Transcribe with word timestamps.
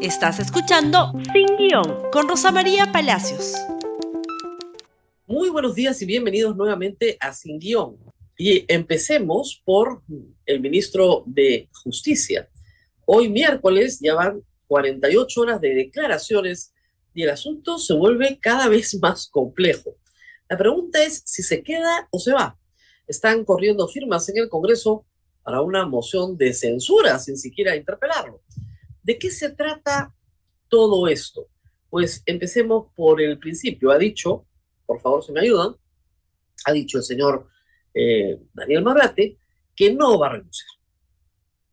Estás 0.00 0.38
escuchando 0.38 1.12
Sin 1.32 1.56
Guión 1.56 2.08
con 2.12 2.28
Rosa 2.28 2.52
María 2.52 2.92
Palacios. 2.92 3.54
Muy 5.26 5.50
buenos 5.50 5.74
días 5.74 6.00
y 6.00 6.06
bienvenidos 6.06 6.54
nuevamente 6.54 7.16
a 7.18 7.32
Sin 7.32 7.58
Guión. 7.58 7.96
Y 8.36 8.64
empecemos 8.72 9.60
por 9.64 10.02
el 10.46 10.60
ministro 10.60 11.24
de 11.26 11.68
Justicia. 11.82 12.48
Hoy 13.06 13.28
miércoles 13.28 13.98
ya 14.00 14.14
van 14.14 14.40
48 14.68 15.40
horas 15.40 15.60
de 15.60 15.74
declaraciones 15.74 16.72
y 17.12 17.24
el 17.24 17.30
asunto 17.30 17.78
se 17.78 17.94
vuelve 17.94 18.38
cada 18.40 18.68
vez 18.68 18.96
más 19.02 19.28
complejo. 19.28 19.96
La 20.48 20.56
pregunta 20.56 21.02
es 21.02 21.24
si 21.26 21.42
se 21.42 21.64
queda 21.64 22.06
o 22.12 22.20
se 22.20 22.32
va. 22.32 22.56
Están 23.08 23.44
corriendo 23.44 23.88
firmas 23.88 24.28
en 24.28 24.38
el 24.38 24.48
Congreso 24.48 25.04
para 25.42 25.60
una 25.60 25.86
moción 25.86 26.36
de 26.36 26.54
censura 26.54 27.18
sin 27.18 27.36
siquiera 27.36 27.74
interpelarlo. 27.74 28.42
¿De 29.08 29.18
qué 29.18 29.30
se 29.30 29.48
trata 29.48 30.14
todo 30.68 31.08
esto? 31.08 31.48
Pues 31.88 32.22
empecemos 32.26 32.92
por 32.94 33.22
el 33.22 33.38
principio. 33.38 33.90
Ha 33.90 33.96
dicho, 33.96 34.46
por 34.84 35.00
favor, 35.00 35.24
si 35.24 35.32
me 35.32 35.40
ayudan, 35.40 35.74
ha 36.66 36.72
dicho 36.72 36.98
el 36.98 37.04
señor 37.04 37.48
eh, 37.94 38.38
Daniel 38.52 38.82
Marrate 38.82 39.38
que 39.74 39.94
no 39.94 40.18
va 40.18 40.26
a 40.26 40.32
renunciar, 40.32 40.68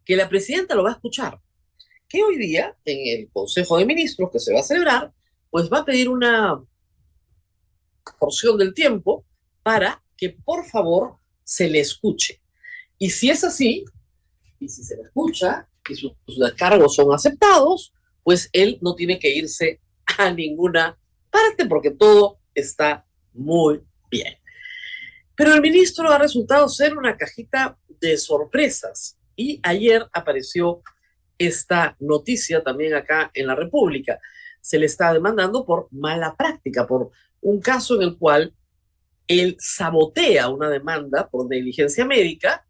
que 0.06 0.16
la 0.16 0.30
presidenta 0.30 0.76
lo 0.76 0.84
va 0.84 0.92
a 0.92 0.94
escuchar, 0.94 1.42
que 2.08 2.24
hoy 2.24 2.38
día 2.38 2.74
en 2.86 3.20
el 3.20 3.30
Consejo 3.30 3.80
de 3.80 3.86
Ministros 3.86 4.32
que 4.32 4.40
se 4.40 4.54
va 4.54 4.62
a 4.62 4.64
celebrar, 4.64 5.14
pues 5.50 5.70
va 5.70 5.80
a 5.80 5.86
pedir 5.86 6.08
una 6.08 6.64
porción 8.18 8.58
del 8.58 8.74
tiempo 8.74 9.26
para 9.62 10.02
que 10.16 10.30
por 10.30 10.66
favor 10.66 11.18
se 11.44 11.70
le 11.70 11.82
escuche. 11.82 12.42
Y 12.98 13.10
si 13.10 13.30
es 13.30 13.44
así, 13.44 13.84
y 14.58 14.70
si 14.70 14.86
se 14.86 14.96
le 14.96 15.02
escucha, 15.02 15.68
y 15.90 15.96
sus, 15.96 16.14
cargos 16.58 16.96
son 16.96 17.14
aceptados, 17.14 17.94
pues 18.24 18.50
él 18.54 18.78
no 18.82 18.96
tiene 18.96 19.20
que 19.20 19.34
irse 19.34 19.80
a 20.18 20.32
ninguna 20.32 20.98
parte 21.30 21.66
porque 21.66 21.92
todo 21.92 22.40
está 22.54 23.06
muy 23.34 23.82
bien. 24.10 24.38
Pero 25.36 25.54
el 25.54 25.62
ministro 25.62 26.10
ha 26.12 26.18
resultado 26.18 26.68
ser 26.70 26.98
una 26.98 27.18
cajita 27.18 27.78
de 28.00 28.18
sorpresas 28.18 29.18
y 29.36 29.60
ayer 29.64 30.08
apareció 30.14 30.82
esta 31.38 31.96
noticia 32.00 32.64
también 32.64 32.94
acá 32.94 33.32
en 33.34 33.48
la 33.48 33.56
República. 33.56 34.20
Se 34.62 34.80
le 34.80 34.86
está 34.86 35.14
demandando 35.14 35.66
por 35.66 35.88
mala 35.92 36.36
práctica, 36.36 36.88
por 36.88 37.12
un 37.42 37.60
caso 37.60 37.96
en 37.96 38.04
el 38.04 38.18
cual 38.18 38.54
él 39.28 39.58
sabotea 39.60 40.50
una 40.50 40.70
demanda 40.70 41.28
por 41.30 41.50
negligencia 41.50 42.06
médica 42.06 42.66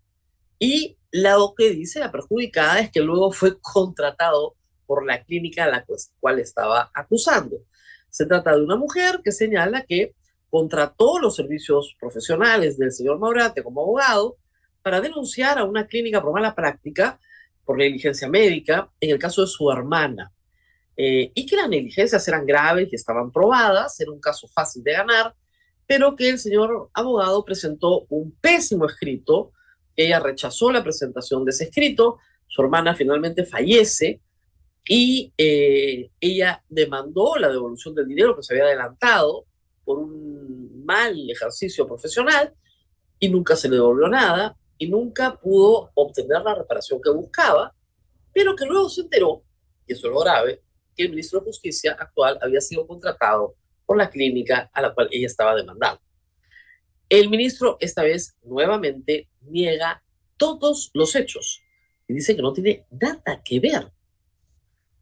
y 0.59 0.97
lo 1.15 1.53
que 1.55 1.69
dice 1.69 2.01
la 2.01 2.11
perjudicada 2.11 2.81
es 2.81 2.91
que 2.91 2.99
luego 2.99 3.31
fue 3.31 3.57
contratado 3.61 4.55
por 4.85 5.05
la 5.05 5.23
clínica 5.23 5.63
a 5.63 5.69
la 5.69 5.85
cual 6.19 6.39
estaba 6.39 6.91
acusando. 6.93 7.57
Se 8.09 8.25
trata 8.25 8.53
de 8.53 8.61
una 8.61 8.75
mujer 8.75 9.21
que 9.23 9.31
señala 9.31 9.83
que 9.83 10.13
contrató 10.49 11.17
los 11.19 11.37
servicios 11.37 11.95
profesionales 11.99 12.77
del 12.77 12.91
señor 12.91 13.17
Maurate 13.17 13.63
como 13.63 13.81
abogado 13.81 14.37
para 14.81 14.99
denunciar 14.99 15.57
a 15.57 15.63
una 15.63 15.87
clínica 15.87 16.21
por 16.21 16.33
mala 16.33 16.53
práctica, 16.53 17.17
por 17.63 17.77
negligencia 17.77 18.27
médica, 18.27 18.91
en 18.99 19.11
el 19.11 19.17
caso 19.17 19.41
de 19.41 19.47
su 19.47 19.71
hermana. 19.71 20.33
Eh, 20.97 21.31
y 21.33 21.45
que 21.45 21.55
las 21.55 21.69
negligencias 21.69 22.27
eran 22.27 22.45
graves 22.45 22.89
y 22.91 22.95
estaban 22.95 23.31
probadas, 23.31 23.97
era 24.01 24.11
un 24.11 24.19
caso 24.19 24.49
fácil 24.49 24.83
de 24.83 24.91
ganar, 24.91 25.33
pero 25.87 26.13
que 26.13 26.29
el 26.29 26.39
señor 26.39 26.89
abogado 26.93 27.45
presentó 27.45 28.05
un 28.09 28.35
pésimo 28.41 28.85
escrito 28.85 29.53
ella 29.95 30.19
rechazó 30.19 30.71
la 30.71 30.83
presentación 30.83 31.45
de 31.45 31.51
ese 31.51 31.65
escrito, 31.65 32.19
su 32.47 32.61
hermana 32.61 32.95
finalmente 32.95 33.45
fallece 33.45 34.21
y 34.87 35.33
eh, 35.37 36.11
ella 36.19 36.63
demandó 36.69 37.35
la 37.37 37.49
devolución 37.49 37.95
del 37.95 38.07
dinero 38.07 38.35
que 38.35 38.43
se 38.43 38.53
había 38.53 38.65
adelantado 38.65 39.45
por 39.83 39.97
un 39.99 40.83
mal 40.85 41.29
ejercicio 41.29 41.87
profesional 41.87 42.53
y 43.19 43.29
nunca 43.29 43.55
se 43.55 43.69
le 43.69 43.75
devolvió 43.75 44.07
nada 44.07 44.55
y 44.77 44.87
nunca 44.87 45.35
pudo 45.35 45.91
obtener 45.95 46.41
la 46.41 46.55
reparación 46.55 47.01
que 47.01 47.09
buscaba, 47.09 47.73
pero 48.33 48.55
que 48.55 48.65
luego 48.65 48.89
se 48.89 49.01
enteró, 49.01 49.43
y 49.87 49.93
eso 49.93 50.07
es 50.07 50.13
lo 50.13 50.19
grave, 50.19 50.61
que 50.95 51.03
el 51.03 51.09
ministro 51.09 51.39
de 51.39 51.45
Justicia 51.45 51.95
actual 51.97 52.37
había 52.41 52.61
sido 52.61 52.85
contratado 52.85 53.55
por 53.85 53.97
la 53.97 54.09
clínica 54.09 54.69
a 54.73 54.81
la 54.81 54.93
cual 54.93 55.07
ella 55.11 55.27
estaba 55.27 55.55
demandando. 55.55 56.01
El 57.15 57.29
ministro 57.29 57.77
esta 57.79 58.03
vez 58.03 58.35
nuevamente 58.43 59.29
niega 59.43 60.03
todos 60.35 60.91
los 60.93 61.15
hechos 61.15 61.63
y 62.09 62.13
dice 62.13 62.35
que 62.35 62.41
no 62.41 62.51
tiene 62.51 62.85
nada 62.91 63.41
que 63.41 63.61
ver. 63.61 63.89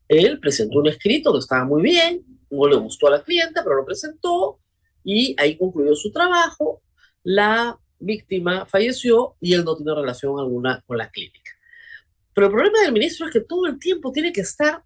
Él 0.08 0.40
presentó 0.40 0.78
un 0.78 0.90
escrito 0.90 1.34
que 1.34 1.40
estaba 1.40 1.66
muy 1.66 1.82
bien, 1.82 2.24
no 2.52 2.68
le 2.68 2.76
gustó 2.76 3.08
a 3.08 3.12
la 3.18 3.24
clienta, 3.24 3.64
pero 3.64 3.78
lo 3.78 3.86
presentó 3.86 4.60
y 5.04 5.36
ahí 5.40 5.58
concluyó 5.58 5.96
su 5.96 6.12
trabajo. 6.12 6.84
La 7.24 7.80
víctima 7.98 8.68
falleció 8.68 9.36
y 9.42 9.56
él 9.56 9.66
no 9.66 9.76
tiene 9.76 9.96
relación 9.96 10.40
alguna 10.40 10.84
con 10.86 11.00
la 11.00 11.10
clínica. 11.10 11.50
Pero 12.36 12.46
el 12.46 12.54
problema 12.54 12.80
del 12.82 12.94
ministro 12.94 13.26
es 13.26 13.34
que 13.34 13.42
todo 13.42 13.66
el 13.66 13.80
tiempo 13.80 14.12
tiene 14.12 14.32
que 14.32 14.42
estar 14.42 14.84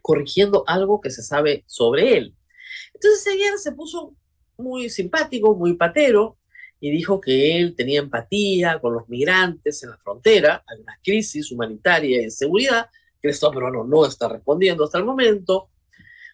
corrigiendo 0.00 0.64
algo 0.66 1.00
que 1.00 1.10
se 1.10 1.22
sabe 1.22 1.62
sobre 1.68 2.16
él. 2.16 2.34
Entonces 2.94 3.32
ayer 3.32 3.56
se 3.58 3.70
puso 3.70 4.16
muy 4.58 4.90
simpático, 4.90 5.54
muy 5.54 5.74
patero, 5.74 6.38
y 6.80 6.90
dijo 6.90 7.20
que 7.20 7.56
él 7.56 7.76
tenía 7.76 8.00
empatía 8.00 8.80
con 8.80 8.94
los 8.94 9.08
migrantes 9.08 9.82
en 9.84 9.90
la 9.90 9.98
frontera, 9.98 10.64
hay 10.66 10.80
una 10.80 10.98
crisis 11.02 11.52
humanitaria 11.52 12.20
y 12.20 12.24
de 12.24 12.30
seguridad, 12.30 12.86
que 13.20 13.28
el 13.28 13.34
Estado 13.34 13.52
peruano 13.52 13.84
no 13.84 14.04
está 14.04 14.28
respondiendo 14.28 14.82
hasta 14.82 14.98
el 14.98 15.04
momento. 15.04 15.70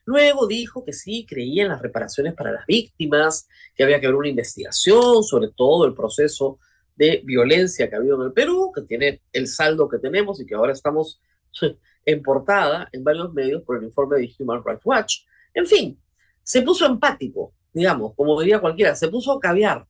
Luego 0.06 0.46
dijo 0.46 0.86
que 0.86 0.94
sí, 0.94 1.26
creía 1.28 1.64
en 1.64 1.68
las 1.68 1.82
reparaciones 1.82 2.32
para 2.32 2.50
las 2.50 2.64
víctimas, 2.64 3.46
que 3.74 3.84
había 3.84 4.00
que 4.00 4.06
haber 4.06 4.16
una 4.16 4.28
investigación 4.30 5.22
sobre 5.22 5.50
todo 5.54 5.84
el 5.84 5.92
proceso 5.92 6.58
de 6.96 7.20
violencia 7.24 7.90
que 7.90 7.94
ha 7.94 7.98
habido 7.98 8.16
en 8.16 8.28
el 8.28 8.32
Perú, 8.32 8.72
que 8.74 8.80
tiene 8.82 9.20
el 9.32 9.48
saldo 9.48 9.86
que 9.86 9.98
tenemos 9.98 10.40
y 10.40 10.46
que 10.46 10.54
ahora 10.54 10.72
estamos 10.72 11.20
en 12.06 12.22
portada 12.22 12.88
en 12.90 13.04
varios 13.04 13.34
medios 13.34 13.62
por 13.64 13.76
el 13.76 13.84
informe 13.84 14.16
de 14.16 14.32
Human 14.38 14.62
Rights 14.64 14.86
Watch. 14.86 15.16
En 15.52 15.66
fin, 15.66 16.00
se 16.42 16.62
puso 16.62 16.86
empático 16.86 17.52
digamos, 17.72 18.14
como 18.14 18.40
diría 18.40 18.60
cualquiera, 18.60 18.94
se 18.94 19.08
puso 19.08 19.32
a 19.32 19.40
caviar. 19.40 19.86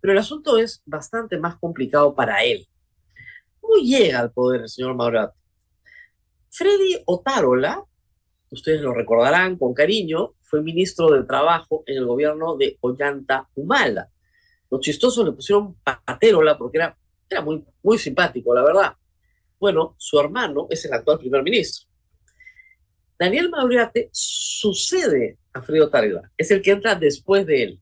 Pero 0.00 0.12
el 0.12 0.18
asunto 0.18 0.58
es 0.58 0.82
bastante 0.84 1.38
más 1.38 1.56
complicado 1.56 2.14
para 2.14 2.42
él. 2.42 2.66
¿Cómo 3.60 3.76
llega 3.76 4.20
al 4.20 4.32
poder 4.32 4.62
el 4.62 4.68
señor 4.68 4.94
Maurat? 4.94 5.32
Freddy 6.50 7.02
Otárola, 7.06 7.84
ustedes 8.50 8.80
lo 8.80 8.92
recordarán 8.92 9.56
con 9.56 9.72
cariño, 9.72 10.34
fue 10.42 10.60
ministro 10.60 11.10
de 11.10 11.24
Trabajo 11.24 11.82
en 11.86 11.96
el 11.96 12.06
gobierno 12.06 12.56
de 12.56 12.76
Ollanta 12.80 13.48
Humala. 13.54 14.10
Los 14.70 14.80
chistosos 14.80 15.24
le 15.24 15.32
pusieron 15.32 15.76
Paterola 15.82 16.58
porque 16.58 16.78
era, 16.78 16.96
era 17.28 17.40
muy, 17.40 17.64
muy 17.82 17.98
simpático, 17.98 18.54
la 18.54 18.62
verdad. 18.62 18.92
Bueno, 19.58 19.94
su 19.96 20.18
hermano 20.18 20.66
es 20.68 20.84
el 20.84 20.92
actual 20.92 21.18
primer 21.18 21.42
ministro. 21.42 21.88
Daniel 23.22 23.50
Mauriate 23.50 24.10
sucede 24.10 25.38
Alfredo 25.52 25.88
Targa, 25.88 26.32
es 26.36 26.50
el 26.50 26.60
que 26.60 26.72
entra 26.72 26.96
después 26.96 27.46
de 27.46 27.62
él. 27.62 27.80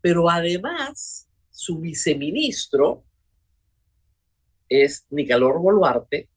Pero 0.00 0.30
además, 0.30 1.28
su 1.50 1.78
viceministro 1.80 3.04
es 4.66 5.04
Nicolor 5.10 5.60
Boluarte, 5.60 6.30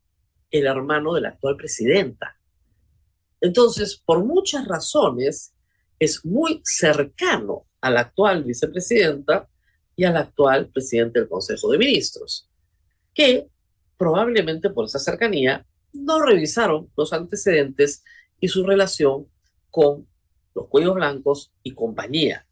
el 0.50 0.66
hermano 0.66 1.14
de 1.14 1.22
la 1.22 1.30
actual 1.30 1.56
presidenta. 1.56 2.38
Entonces, 3.40 3.96
por 3.96 4.26
muchas 4.26 4.68
razones, 4.68 5.54
es 5.98 6.26
muy 6.26 6.62
cercano 6.66 7.66
a 7.80 7.92
la 7.92 8.02
actual 8.02 8.44
vicepresidenta 8.44 9.48
y 9.96 10.04
al 10.04 10.18
actual 10.18 10.68
presidente 10.68 11.22
del 11.22 11.30
Consejo 11.30 11.72
de 11.72 11.78
Ministros, 11.78 12.50
que 13.14 13.48
probablemente 13.96 14.70
por 14.70 14.84
esa 14.84 15.00
cercanía 15.00 15.66
no 15.94 16.22
revisaron 16.22 16.90
los 16.96 17.14
antecedentes 17.14 18.04
y 18.40 18.48
su 18.48 18.66
relación 18.66 19.28
con 19.70 20.08
los 20.54 20.68
cuellos 20.68 20.96
blancos 20.96 21.52
y 21.64 21.74
compañía. 21.74 22.46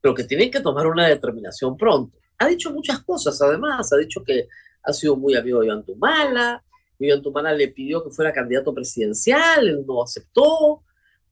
Pero 0.00 0.14
que 0.14 0.24
tienen 0.24 0.50
que 0.50 0.60
tomar 0.60 0.86
una 0.86 1.08
determinación 1.08 1.76
pronto. 1.76 2.18
Ha 2.38 2.46
dicho 2.48 2.72
muchas 2.72 3.02
cosas, 3.02 3.40
además, 3.42 3.92
ha 3.92 3.96
dicho 3.96 4.22
que 4.24 4.48
ha 4.82 4.92
sido 4.92 5.16
muy 5.16 5.34
amigo 5.34 5.60
de 5.60 5.66
Iván 5.66 5.84
Tumala, 5.84 6.62
Iván 6.98 7.22
Tumala 7.22 7.52
le 7.52 7.68
pidió 7.68 8.02
que 8.02 8.10
fuera 8.10 8.32
candidato 8.32 8.74
presidencial, 8.74 9.68
él 9.68 9.84
no 9.86 10.02
aceptó, 10.02 10.82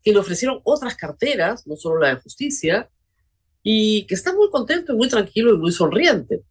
que 0.02 0.12
le 0.12 0.18
ofrecieron 0.18 0.60
otras 0.64 0.96
carteras, 0.96 1.66
no 1.66 1.76
solo 1.76 2.00
la 2.00 2.14
de 2.14 2.20
justicia, 2.20 2.90
y 3.62 4.06
que 4.06 4.14
está 4.14 4.34
muy 4.34 4.50
contento 4.50 4.92
y 4.92 4.96
muy 4.96 5.08
tranquilo 5.08 5.54
y 5.54 5.58
muy 5.58 5.70
sonriente. 5.70 6.42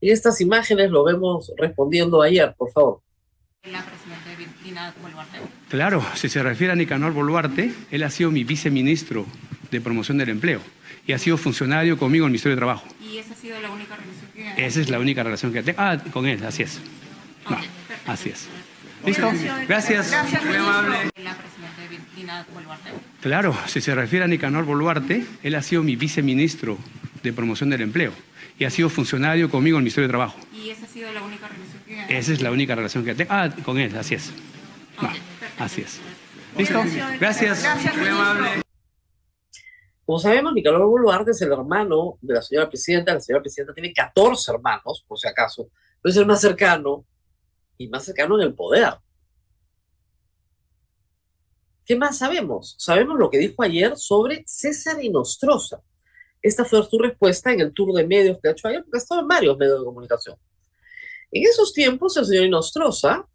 En 0.00 0.12
estas 0.12 0.40
imágenes 0.40 0.90
lo 0.90 1.04
vemos 1.04 1.52
respondiendo 1.56 2.22
ayer, 2.22 2.54
por 2.56 2.70
favor. 2.70 3.02
La 3.70 3.84
Claro, 5.68 6.04
si 6.14 6.28
se 6.28 6.42
refiere 6.42 6.72
a 6.72 6.76
Nicanor 6.76 7.12
Boluarte, 7.12 7.72
él 7.90 8.02
ha 8.04 8.10
sido 8.10 8.30
mi 8.30 8.44
viceministro 8.44 9.26
de 9.70 9.80
promoción 9.80 10.18
del 10.18 10.28
empleo 10.28 10.60
y 11.06 11.12
ha 11.12 11.18
sido 11.18 11.36
funcionario 11.36 11.98
conmigo 11.98 12.24
en 12.24 12.28
el 12.28 12.32
Ministerio 12.32 12.54
de 12.54 12.60
Trabajo. 12.60 12.86
¿Y 13.00 13.18
esa 13.18 13.32
ha 13.32 13.36
sido 13.36 13.60
la 13.60 13.70
única 13.70 13.96
relación 13.96 14.30
que 14.34 14.66
Esa 14.66 14.80
es 14.80 14.88
la 14.88 14.98
única 14.98 15.22
relación 15.22 15.52
que 15.52 15.62
tengo. 15.62 15.80
Ah, 15.80 15.98
con 16.12 16.26
él, 16.26 16.44
así 16.44 16.62
es. 16.62 16.80
así 18.06 18.30
es. 18.30 18.48
¿Listo? 19.04 19.30
Gracias. 19.68 20.12
Muy 20.44 20.56
amable. 20.56 20.96
La 21.22 21.34
presidenta 21.34 21.82
Dina 22.16 22.46
Boluarte. 22.52 22.90
Claro, 23.20 23.56
si 23.66 23.80
se 23.80 23.94
refiere 23.94 24.24
a 24.24 24.28
Nicanor 24.28 24.64
Boluarte, 24.64 25.24
él 25.42 25.54
ha 25.54 25.62
sido 25.62 25.82
mi 25.82 25.96
viceministro 25.96 26.78
de 27.26 27.32
promoción 27.36 27.70
del 27.70 27.82
empleo 27.82 28.12
y 28.58 28.64
ha 28.64 28.70
sido 28.70 28.88
funcionario 28.88 29.50
conmigo 29.50 29.76
en 29.76 29.80
el 29.80 29.84
Ministerio 29.84 30.08
de 30.08 30.12
Trabajo. 30.12 30.38
¿Y 30.52 30.70
esa 30.70 30.86
ha 30.86 30.88
sido 30.88 31.12
la 31.12 31.22
única 31.22 31.48
relación 31.48 31.82
que 31.84 32.18
Esa 32.18 32.32
es 32.32 32.40
la 32.40 32.50
única 32.50 32.74
relación 32.74 33.04
que 33.04 33.14
tengo. 33.14 33.32
Ah, 33.32 33.50
con 33.64 33.78
él, 33.78 33.96
así 33.96 34.14
es. 34.14 34.32
Va, 35.02 35.12
así 35.58 35.82
es. 35.82 36.00
¿Listo? 36.56 36.82
Gracias. 37.20 37.64
Muy 37.96 38.08
amable. 38.08 38.62
Como 40.04 40.20
sabemos, 40.20 40.54
Nicanor 40.54 40.86
Boluarte 40.86 41.32
es 41.32 41.42
el 41.42 41.52
hermano 41.52 42.16
de 42.20 42.34
la 42.34 42.42
señora 42.42 42.68
presidenta. 42.68 43.12
La 43.12 43.20
señora 43.20 43.42
presidenta 43.42 43.74
tiene 43.74 43.92
14 43.92 44.52
hermanos, 44.52 45.04
por 45.06 45.18
si 45.18 45.26
acaso, 45.26 45.68
pero 46.00 46.10
es 46.10 46.16
el 46.16 46.26
más 46.26 46.40
cercano 46.40 47.04
y 47.76 47.88
más 47.88 48.04
cercano 48.04 48.40
en 48.40 48.46
el 48.46 48.54
poder. 48.54 48.94
¿Qué 51.84 51.96
más 51.96 52.18
sabemos? 52.18 52.76
Sabemos 52.78 53.18
lo 53.18 53.30
que 53.30 53.38
dijo 53.38 53.62
ayer 53.62 53.96
sobre 53.96 54.44
César 54.46 55.02
Inostroza. 55.02 55.82
Esta 56.46 56.64
fue 56.64 56.80
su 56.88 56.96
respuesta 56.96 57.52
en 57.52 57.58
el 57.58 57.72
tour 57.72 57.92
de 57.92 58.06
medios 58.06 58.38
que 58.40 58.46
ha 58.46 58.52
hecho 58.52 58.68
ayer, 58.68 58.80
porque 58.84 58.98
ha 58.98 59.02
estado 59.02 59.20
en 59.20 59.26
varios 59.26 59.58
medios 59.58 59.80
de 59.80 59.84
comunicación. 59.84 60.36
En 61.32 61.42
esos 61.42 61.72
tiempos, 61.72 62.16
el 62.16 62.24
señor 62.24 62.44
Inostroza 62.44 63.26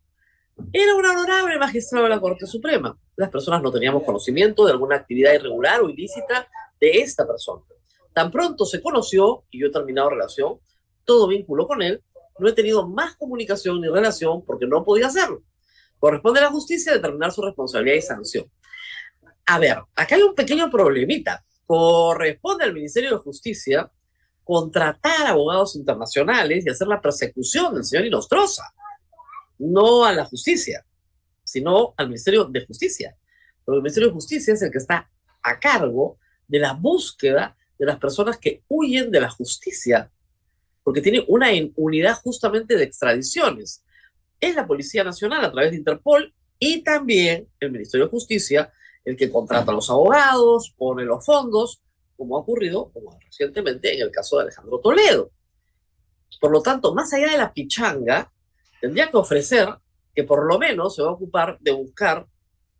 era 0.72 0.96
un 0.96 1.06
honorable 1.06 1.60
magistrado 1.60 2.06
de 2.06 2.10
la 2.10 2.22
Corte 2.22 2.46
Suprema. 2.46 2.98
Las 3.18 3.30
personas 3.30 3.62
no 3.62 3.70
teníamos 3.70 4.04
conocimiento 4.04 4.66
de 4.66 4.72
alguna 4.72 4.96
actividad 4.96 5.34
irregular 5.34 5.82
o 5.82 5.90
ilícita 5.90 6.48
de 6.80 7.02
esta 7.02 7.28
persona. 7.28 7.64
Tan 8.14 8.32
pronto 8.32 8.66
se 8.66 8.82
conoció 8.82 9.44
y 9.52 9.60
yo 9.60 9.68
he 9.68 9.72
terminado 9.72 10.12
relación, 10.12 10.62
todo 11.04 11.28
vínculo 11.28 11.68
con 11.68 11.82
él, 11.82 12.02
no 12.40 12.48
he 12.48 12.54
tenido 12.54 12.88
más 12.88 13.18
comunicación 13.18 13.82
ni 13.82 13.90
relación 13.90 14.46
porque 14.46 14.68
no 14.68 14.86
podía 14.86 15.08
hacerlo. 15.08 15.44
Corresponde 16.00 16.40
a 16.40 16.44
la 16.44 16.50
justicia 16.52 16.94
determinar 16.94 17.34
su 17.34 17.42
responsabilidad 17.42 17.98
y 17.98 18.02
sanción. 18.04 18.46
A 19.48 19.60
ver, 19.60 19.80
acá 19.98 20.16
hay 20.16 20.22
un 20.22 20.34
pequeño 20.34 20.72
problemita. 20.72 21.44
Corresponde 21.72 22.66
al 22.66 22.74
Ministerio 22.74 23.12
de 23.12 23.18
Justicia 23.20 23.90
contratar 24.44 25.26
abogados 25.26 25.78
internacionales 25.78 26.66
y 26.66 26.70
hacer 26.70 26.86
la 26.86 27.00
persecución 27.00 27.74
del 27.74 27.86
señor 27.86 28.06
Inostroza 28.08 28.64
no 29.58 30.04
a 30.04 30.12
la 30.12 30.26
justicia, 30.26 30.86
sino 31.46 31.94
al 31.96 32.08
Ministerio 32.10 32.44
de 32.44 32.66
Justicia. 32.66 33.16
Porque 33.64 33.78
el 33.78 33.84
Ministerio 33.84 34.10
de 34.10 34.16
Justicia 34.16 34.54
es 34.54 34.62
el 34.62 34.70
que 34.70 34.80
está 34.80 35.10
a 35.42 35.60
cargo 35.62 36.20
de 36.46 36.60
la 36.60 36.74
búsqueda 36.74 37.56
de 37.80 37.86
las 37.86 38.00
personas 38.00 38.38
que 38.38 38.64
huyen 38.68 39.10
de 39.10 39.22
la 39.22 39.30
justicia, 39.30 40.12
porque 40.84 41.00
tiene 41.00 41.24
una 41.30 41.48
unidad 41.78 42.16
justamente 42.22 42.76
de 42.76 42.84
extradiciones. 42.84 43.82
Es 44.42 44.56
la 44.56 44.68
Policía 44.68 45.06
Nacional 45.06 45.46
a 45.46 45.52
través 45.54 45.72
de 45.72 45.78
Interpol 45.78 46.34
y 46.60 46.84
también 46.84 47.48
el 47.62 47.72
Ministerio 47.72 48.08
de 48.08 48.12
Justicia 48.12 48.74
el 49.04 49.18
que 49.18 49.32
contrata 49.32 49.72
a 49.72 49.76
los 49.76 49.90
abogados, 49.90 50.74
pone 50.78 51.04
los 51.04 51.26
fondos, 51.26 51.82
como 52.16 52.38
ha 52.38 52.42
ocurrido 52.42 52.92
recientemente 53.24 53.96
en 53.96 54.02
el 54.02 54.12
caso 54.12 54.38
de 54.38 54.44
Alejandro 54.44 54.80
Toledo. 54.80 55.32
Por 56.40 56.52
lo 56.52 56.62
tanto, 56.62 56.94
más 56.94 57.12
allá 57.14 57.32
de 57.32 57.38
la 57.38 57.54
pichanga, 57.54 58.32
tendría 58.80 59.10
que 59.10 59.18
ofrecer 59.18 59.68
que 60.14 60.24
por 60.24 60.46
lo 60.46 60.60
menos 60.60 60.96
se 60.96 61.02
va 61.02 61.10
a 61.10 61.14
ocupar 61.14 61.58
de 61.60 61.72
buscar 61.72 62.28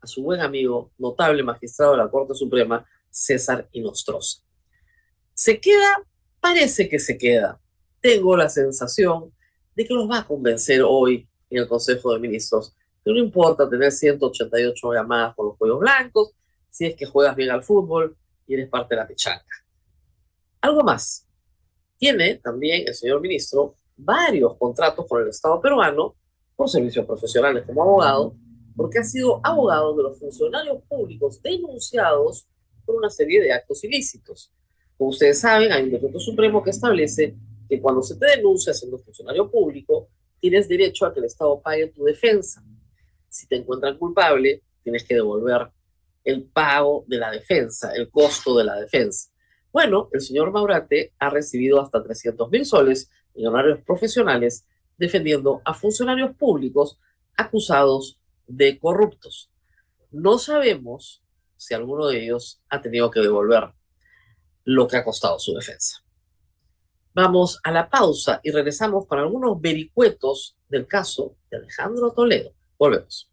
a 0.02 0.08
su 0.08 0.24
buen 0.24 0.42
amigo, 0.42 0.92
notable 0.98 1.44
magistrado 1.44 1.94
de 1.94 2.00
la 2.00 2.10
Corte 2.10 2.34
Suprema, 2.34 2.86
César 3.10 3.68
Inostroza. 3.72 4.42
Se 5.34 5.60
queda, 5.60 6.04
parece 6.40 6.90
que 6.90 7.00
se 7.00 7.18
queda. 7.18 7.60
Tengo 8.00 8.36
la 8.36 8.50
sensación 8.50 9.34
de 9.76 9.86
que 9.86 9.94
los 9.94 10.10
va 10.10 10.20
a 10.20 10.28
convencer 10.28 10.82
hoy 10.84 11.28
en 11.50 11.60
el 11.60 11.68
Consejo 11.68 12.14
de 12.14 12.20
Ministros 12.20 12.76
que 13.04 13.12
no 13.12 13.18
importa 13.18 13.70
tener 13.70 13.92
188 13.92 14.94
llamadas 14.94 15.36
con 15.36 15.48
los 15.48 15.58
juegos 15.58 15.80
blancos, 15.80 16.34
si 16.70 16.86
es 16.86 16.96
que 16.96 17.06
juegas 17.06 17.36
bien 17.36 17.52
al 17.52 17.64
fútbol 17.64 18.16
y 18.48 18.54
eres 18.54 18.70
parte 18.70 18.96
de 18.96 19.02
la 19.02 19.08
pichanga. 19.08 19.44
Algo 20.62 20.84
más. 20.84 21.28
Tiene 21.98 22.36
también 22.36 22.88
el 22.88 22.94
señor 22.94 23.22
ministro 23.22 23.76
varios 23.98 24.56
contratos 24.58 25.06
con 25.08 25.22
el 25.22 25.30
Estado 25.30 25.60
peruano 25.62 26.16
por 26.56 26.70
servicios 26.70 27.06
profesionales 27.06 27.64
como 27.66 27.84
abogado, 27.84 28.36
porque 28.76 29.00
ha 29.00 29.04
sido 29.04 29.40
abogado 29.44 29.96
de 29.96 30.04
los 30.04 30.20
funcionarios 30.20 30.82
públicos 30.88 31.42
denunciados 31.42 32.48
por 32.86 32.96
una 32.96 33.10
serie 33.10 33.42
de 33.42 33.52
actos 33.52 33.84
ilícitos. 33.84 34.52
Como 34.98 35.10
ustedes 35.10 35.40
saben, 35.40 35.72
hay 35.72 35.84
un 35.84 35.92
decreto 35.92 36.20
supremo 36.20 36.64
que 36.64 36.70
establece 36.70 37.36
que 37.68 37.82
cuando 37.82 38.02
se 38.02 38.16
te 38.16 38.28
denuncia 38.38 38.74
siendo 38.74 38.98
funcionario 39.00 39.50
público, 39.50 40.10
tienes 40.40 40.68
derecho 40.68 41.06
a 41.06 41.14
que 41.14 41.20
el 41.20 41.26
Estado 41.26 41.60
pague 41.62 41.88
tu 41.88 42.04
defensa. 42.04 42.64
Si 43.32 43.48
te 43.48 43.56
encuentran 43.56 43.98
culpable, 43.98 44.62
tienes 44.84 45.06
que 45.06 45.16
devolver 45.16 45.72
el 46.26 46.44
pago 46.44 47.06
de 47.08 47.18
la 47.18 47.32
defensa, 47.32 47.94
el 47.96 48.12
costo 48.12 48.58
de 48.58 48.66
la 48.66 48.76
defensa. 48.76 49.30
Bueno, 49.72 50.10
el 50.12 50.20
señor 50.20 50.52
Maurate 50.52 51.14
ha 51.18 51.30
recibido 51.30 51.82
hasta 51.82 52.04
300 52.04 52.52
mil 52.52 52.66
soles 52.66 53.10
en 53.34 53.48
horarios 53.48 53.80
profesionales 53.86 54.68
defendiendo 54.98 55.62
a 55.64 55.74
funcionarios 55.74 56.36
públicos 56.36 57.00
acusados 57.38 58.20
de 58.48 58.78
corruptos. 58.78 59.50
No 60.12 60.38
sabemos 60.38 61.24
si 61.56 61.74
alguno 61.74 62.08
de 62.08 62.26
ellos 62.26 62.62
ha 62.68 62.82
tenido 62.82 63.10
que 63.10 63.22
devolver 63.22 63.72
lo 64.66 64.90
que 64.90 64.98
ha 64.98 65.06
costado 65.06 65.40
su 65.40 65.54
defensa. 65.54 66.04
Vamos 67.14 67.62
a 67.64 67.72
la 67.72 67.90
pausa 67.90 68.42
y 68.44 68.52
regresamos 68.52 69.08
con 69.08 69.20
algunos 69.20 69.62
vericuetos 69.62 70.58
del 70.68 70.86
caso 70.86 71.38
de 71.50 71.58
Alejandro 71.60 72.12
Toledo. 72.12 72.54
Volvemos. 72.82 73.30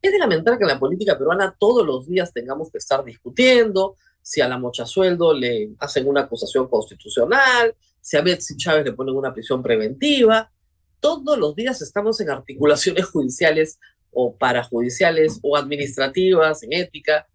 Es 0.00 0.12
de 0.12 0.18
lamentar 0.20 0.56
que 0.56 0.62
en 0.62 0.68
la 0.68 0.78
política 0.78 1.18
peruana 1.18 1.56
todos 1.58 1.84
los 1.84 2.06
días 2.06 2.32
tengamos 2.32 2.70
que 2.70 2.78
estar 2.78 3.04
discutiendo 3.04 3.96
si 4.22 4.40
a 4.40 4.46
la 4.46 4.58
mocha 4.58 4.86
sueldo 4.86 5.34
le 5.34 5.70
hacen 5.80 6.06
una 6.06 6.20
acusación 6.20 6.68
constitucional, 6.68 7.74
si 8.00 8.16
a 8.16 8.22
Betsy 8.22 8.56
Chávez 8.56 8.84
le 8.84 8.92
ponen 8.92 9.16
una 9.16 9.34
prisión 9.34 9.60
preventiva. 9.60 10.52
Todos 11.00 11.36
los 11.36 11.56
días 11.56 11.82
estamos 11.82 12.20
en 12.20 12.30
articulaciones 12.30 13.06
judiciales 13.10 13.80
o 14.12 14.36
parajudiciales 14.36 15.40
o 15.42 15.56
administrativas, 15.56 16.62
en 16.62 16.74
ética, 16.74 17.26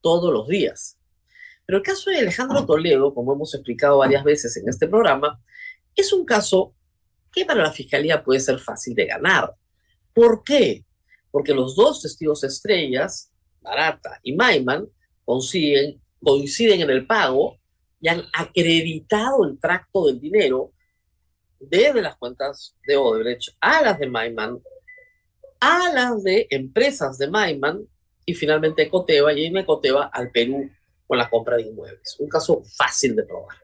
todos 0.00 0.32
los 0.32 0.46
días. 0.46 0.97
Pero 1.68 1.78
el 1.78 1.84
caso 1.84 2.08
de 2.08 2.16
Alejandro 2.16 2.64
Toledo, 2.64 3.12
como 3.12 3.34
hemos 3.34 3.54
explicado 3.54 3.98
varias 3.98 4.24
veces 4.24 4.56
en 4.56 4.66
este 4.70 4.88
programa, 4.88 5.38
es 5.94 6.14
un 6.14 6.24
caso 6.24 6.74
que 7.30 7.44
para 7.44 7.62
la 7.62 7.70
Fiscalía 7.70 8.24
puede 8.24 8.40
ser 8.40 8.58
fácil 8.58 8.94
de 8.94 9.04
ganar. 9.04 9.54
¿Por 10.14 10.42
qué? 10.42 10.82
porque 11.30 11.54
los 11.54 11.76
dos 11.76 12.02
testigos 12.02 12.44
estrellas, 12.44 13.30
Barata 13.60 14.18
y 14.22 14.34
Maiman, 14.34 14.86
consiguen, 15.24 16.00
coinciden 16.22 16.80
en 16.80 16.90
el 16.90 17.06
pago 17.06 17.58
y 18.00 18.08
han 18.08 18.24
acreditado 18.32 19.44
el 19.44 19.58
tracto 19.58 20.06
del 20.06 20.20
dinero 20.20 20.72
desde 21.60 22.00
las 22.00 22.16
cuentas 22.16 22.76
de 22.86 22.96
Odebrecht 22.96 23.56
a 23.60 23.82
las 23.82 23.98
de 23.98 24.08
Maiman, 24.08 24.60
a 25.60 25.92
las 25.92 26.22
de 26.22 26.46
empresas 26.50 27.18
de 27.18 27.28
Maiman 27.28 27.86
y 28.24 28.34
finalmente 28.34 28.82
Ecoteva 28.82 29.32
y 29.32 29.46
en 29.46 29.58
Ecoteva 29.58 30.10
al 30.12 30.30
Perú 30.30 30.70
con 31.08 31.18
la 31.18 31.28
compra 31.28 31.56
de 31.56 31.62
inmuebles. 31.62 32.16
Un 32.20 32.28
caso 32.28 32.62
fácil 32.76 33.16
de 33.16 33.24
probar. 33.24 33.56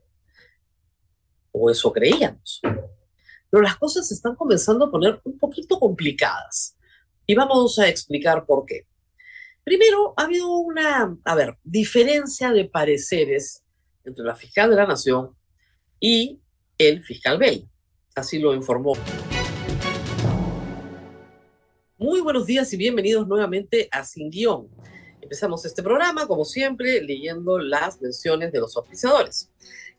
O 1.52 1.70
eso 1.70 1.92
creíamos. 1.92 2.60
Pero 3.50 3.62
las 3.62 3.76
cosas 3.76 4.08
se 4.08 4.14
están 4.14 4.34
comenzando 4.34 4.86
a 4.86 4.90
poner 4.90 5.20
un 5.22 5.38
poquito 5.38 5.78
complicadas. 5.78 6.76
Y 7.26 7.34
vamos 7.34 7.78
a 7.78 7.86
explicar 7.86 8.46
por 8.46 8.64
qué. 8.64 8.86
Primero, 9.62 10.14
ha 10.16 10.24
habido 10.24 10.50
una, 10.56 11.16
a 11.24 11.34
ver, 11.34 11.56
diferencia 11.62 12.50
de 12.50 12.64
pareceres 12.64 13.62
entre 14.04 14.24
la 14.24 14.34
fiscal 14.34 14.70
de 14.70 14.76
la 14.76 14.86
Nación 14.86 15.36
y 16.00 16.40
el 16.78 17.04
fiscal 17.04 17.38
Bell. 17.38 17.68
Así 18.14 18.38
lo 18.38 18.54
informó. 18.54 18.94
Muy 21.98 22.20
buenos 22.20 22.46
días 22.46 22.72
y 22.72 22.76
bienvenidos 22.76 23.26
nuevamente 23.28 23.88
a 23.90 24.04
Sin 24.04 24.30
Guión. 24.30 24.68
Empezamos 25.24 25.64
este 25.64 25.82
programa, 25.82 26.26
como 26.26 26.44
siempre, 26.44 27.02
leyendo 27.02 27.58
las 27.58 28.00
menciones 28.00 28.52
de 28.52 28.60
los 28.60 28.76
oficiadores. 28.76 29.50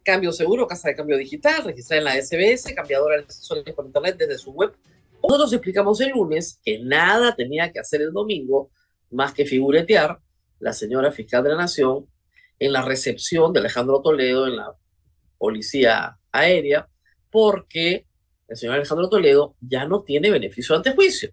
Cambio 0.04 0.32
seguro, 0.32 0.68
casa 0.68 0.88
de 0.88 0.96
cambio 0.96 1.18
digital, 1.18 1.64
registrada 1.64 2.00
en 2.00 2.06
la 2.06 2.22
SBS, 2.22 2.74
cambiadora 2.74 3.18
de 3.18 3.24
accesorios 3.24 3.76
por 3.76 3.86
internet 3.86 4.16
desde 4.18 4.38
su 4.38 4.52
web 4.52 4.74
nosotros 5.28 5.54
explicamos 5.54 6.00
el 6.02 6.12
lunes 6.12 6.60
que 6.64 6.80
nada 6.80 7.36
tenía 7.36 7.72
que 7.72 7.80
hacer 7.80 8.02
el 8.02 8.14
domingo 8.14 8.70
más 9.10 9.34
que 9.34 9.46
figuretear 9.46 10.20
la 10.60 10.72
señora 10.72 11.12
fiscal 11.12 11.44
de 11.44 11.50
la 11.50 11.58
Nación 11.58 12.08
en 12.60 12.72
la 12.72 12.84
recepción 12.84 13.52
de 13.52 13.60
Alejandro 13.60 14.02
Toledo 14.02 14.48
en 14.48 14.58
la 14.58 14.76
policía 15.38 16.18
aérea, 16.32 16.88
porque 17.32 18.06
el 18.48 18.56
señor 18.56 18.76
Alejandro 18.76 19.10
Toledo 19.10 19.56
ya 19.62 19.86
no 19.86 20.04
tiene 20.04 20.30
beneficio 20.30 20.76
ante 20.76 20.94
juicio. 20.94 21.32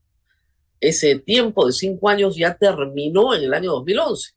Ese 0.83 1.21
tiempo 1.21 1.65
de 1.65 1.73
cinco 1.73 2.09
años 2.09 2.37
ya 2.37 2.57
terminó 2.57 3.33
en 3.35 3.45
el 3.45 3.55
año 3.55 3.71
2011. 3.71 4.33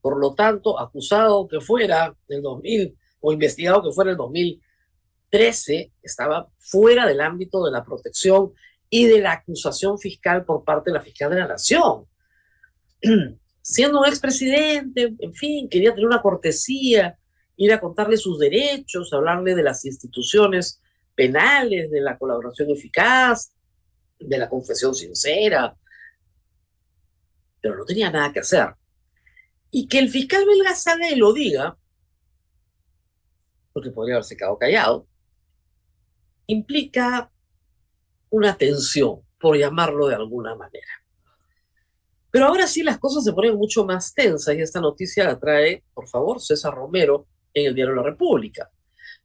Por 0.00 0.18
lo 0.18 0.34
tanto, 0.34 0.80
acusado 0.80 1.46
que 1.46 1.60
fuera 1.60 2.12
el 2.26 2.42
2000, 2.42 2.96
o 3.20 3.32
investigado 3.32 3.80
que 3.80 3.92
fuera 3.92 4.10
el 4.10 4.16
2013, 4.16 5.92
estaba 6.02 6.50
fuera 6.58 7.06
del 7.06 7.20
ámbito 7.20 7.64
de 7.64 7.70
la 7.70 7.84
protección 7.84 8.52
y 8.88 9.06
de 9.06 9.20
la 9.20 9.34
acusación 9.34 9.96
fiscal 9.96 10.44
por 10.44 10.64
parte 10.64 10.90
de 10.90 10.94
la 10.94 11.02
fiscal 11.02 11.30
de 11.30 11.38
la 11.38 11.46
Nación. 11.46 12.04
Siendo 13.62 14.00
un 14.00 14.06
expresidente, 14.06 15.14
en 15.16 15.34
fin, 15.34 15.68
quería 15.68 15.90
tener 15.90 16.06
una 16.06 16.20
cortesía, 16.20 17.16
ir 17.56 17.72
a 17.72 17.78
contarle 17.78 18.16
sus 18.16 18.40
derechos, 18.40 19.12
hablarle 19.12 19.54
de 19.54 19.62
las 19.62 19.84
instituciones 19.84 20.82
penales, 21.14 21.92
de 21.92 22.00
la 22.00 22.18
colaboración 22.18 22.70
eficaz, 22.70 23.52
de 24.20 24.38
la 24.38 24.48
confesión 24.48 24.94
sincera, 24.94 25.74
pero 27.60 27.76
no 27.76 27.84
tenía 27.84 28.10
nada 28.10 28.32
que 28.32 28.40
hacer. 28.40 28.74
Y 29.70 29.88
que 29.88 29.98
el 29.98 30.08
fiscal 30.08 30.44
belga 30.46 30.74
y 31.10 31.16
lo 31.16 31.32
diga, 31.32 31.76
porque 33.72 33.90
podría 33.90 34.16
haberse 34.16 34.36
quedado 34.36 34.58
callado, 34.58 35.06
implica 36.46 37.30
una 38.30 38.56
tensión, 38.56 39.20
por 39.38 39.56
llamarlo 39.56 40.08
de 40.08 40.14
alguna 40.14 40.54
manera. 40.54 40.86
Pero 42.30 42.46
ahora 42.46 42.66
sí 42.66 42.82
las 42.82 42.98
cosas 42.98 43.24
se 43.24 43.32
ponen 43.32 43.56
mucho 43.56 43.84
más 43.84 44.14
tensas 44.14 44.54
y 44.54 44.60
esta 44.60 44.80
noticia 44.80 45.24
la 45.24 45.38
trae, 45.38 45.82
por 45.94 46.06
favor, 46.08 46.40
César 46.40 46.74
Romero 46.74 47.26
en 47.52 47.66
el 47.66 47.74
diario 47.74 47.94
La 47.94 48.02
República. 48.02 48.70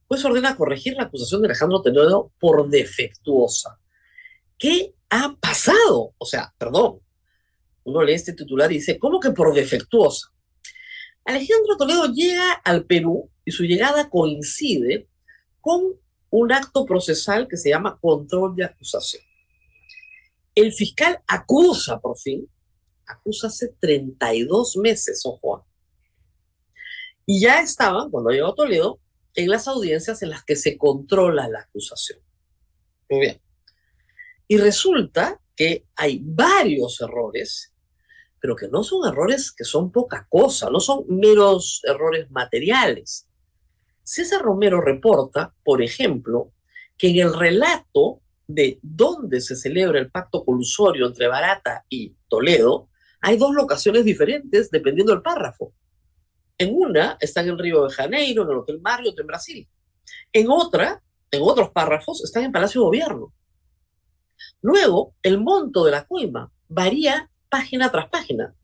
Pues 0.08 0.24
ordena 0.26 0.56
corregir 0.56 0.96
la 0.96 1.04
acusación 1.04 1.42
de 1.42 1.48
Alejandro 1.48 1.82
Toledo 1.82 2.32
por 2.40 2.68
defectuosa. 2.68 3.80
¿Qué 4.58 4.94
ha 5.10 5.36
pasado? 5.36 6.14
O 6.18 6.26
sea, 6.26 6.54
perdón, 6.58 7.00
uno 7.84 8.04
lee 8.04 8.14
este 8.14 8.34
titular 8.34 8.72
y 8.72 8.76
dice, 8.76 8.98
¿cómo 8.98 9.20
que 9.20 9.32
por 9.32 9.54
defectuosa? 9.54 10.32
Alejandro 11.24 11.78
Toledo 11.78 12.12
llega 12.14 12.54
al 12.54 12.86
Perú 12.86 13.30
y 13.44 13.52
su 13.52 13.64
llegada 13.64 14.10
coincide 14.10 15.08
con 15.62 15.82
un 16.30 16.52
acto 16.52 16.86
procesal 16.86 17.48
que 17.48 17.58
se 17.58 17.70
llama 17.70 17.98
control 18.00 18.56
de 18.56 18.66
acusación. 18.66 19.24
El 20.54 20.72
fiscal 20.74 21.22
acusa 21.28 22.00
por 22.00 22.18
fin, 22.18 22.50
acusa 23.08 23.48
hace 23.48 23.74
32 23.80 24.78
meses, 24.78 25.22
ojo, 25.26 25.66
y 27.26 27.42
ya 27.42 27.62
estaban, 27.62 28.12
cuando 28.12 28.30
llegó 28.30 28.54
Toledo, 28.54 29.00
en 29.34 29.50
las 29.50 29.68
audiencias 29.68 30.22
en 30.22 30.30
las 30.30 30.44
que 30.44 30.56
se 30.56 30.78
controla 30.78 31.50
la 31.50 31.62
acusación. 31.62 32.20
Muy 33.10 33.20
bien. 33.20 33.42
Y 34.48 34.58
resulta 34.58 35.40
que 35.56 35.86
hay 35.96 36.20
varios 36.24 37.02
errores, 37.02 37.74
pero 38.40 38.56
que 38.56 38.68
no 38.68 38.84
son 38.84 39.08
errores 39.08 39.52
que 39.52 39.64
son 39.64 39.92
poca 39.92 40.28
cosa, 40.30 40.70
no 40.70 40.80
son 40.80 41.06
meros 41.08 41.82
errores 41.84 42.30
materiales. 42.30 43.28
César 44.04 44.42
Romero 44.42 44.82
reporta, 44.82 45.54
por 45.64 45.82
ejemplo, 45.82 46.52
que 46.98 47.10
en 47.10 47.18
el 47.18 47.34
relato 47.34 48.22
de 48.48 48.80
dónde 48.82 49.42
se 49.42 49.56
celebra 49.56 50.00
el 50.00 50.12
pacto 50.12 50.46
colusorio 50.46 51.08
entre 51.08 51.28
Barata 51.28 51.84
y 51.90 52.16
Toledo, 52.28 52.90
hay 53.22 53.38
dos 53.38 53.56
locaciones 53.56 54.06
diferentes 54.06 54.70
dependiendo 54.70 55.14
del 55.14 55.24
párrafo. 55.24 55.74
En 56.58 56.76
una 56.76 57.18
está 57.20 57.42
en 57.42 57.50
el 57.50 57.58
Río 57.58 57.86
de 57.86 57.94
Janeiro, 57.94 58.44
en 58.44 58.50
el 58.52 58.58
Hotel 58.58 58.80
Marriott 58.80 59.20
en 59.20 59.28
Brasil. 59.28 59.68
En 60.32 60.50
otra, 60.50 61.02
en 61.32 61.42
otros 61.42 61.72
párrafos, 61.72 62.24
están 62.24 62.44
en 62.44 62.52
Palacio 62.52 62.82
de 62.82 62.86
Gobierno. 62.86 63.34
Luego, 64.62 65.16
el 65.22 65.40
monto 65.40 65.86
de 65.86 65.92
la 65.92 66.06
coima 66.06 66.52
varía 66.68 67.30
página 67.50 67.92
tras 67.92 68.10
página. 68.10 68.56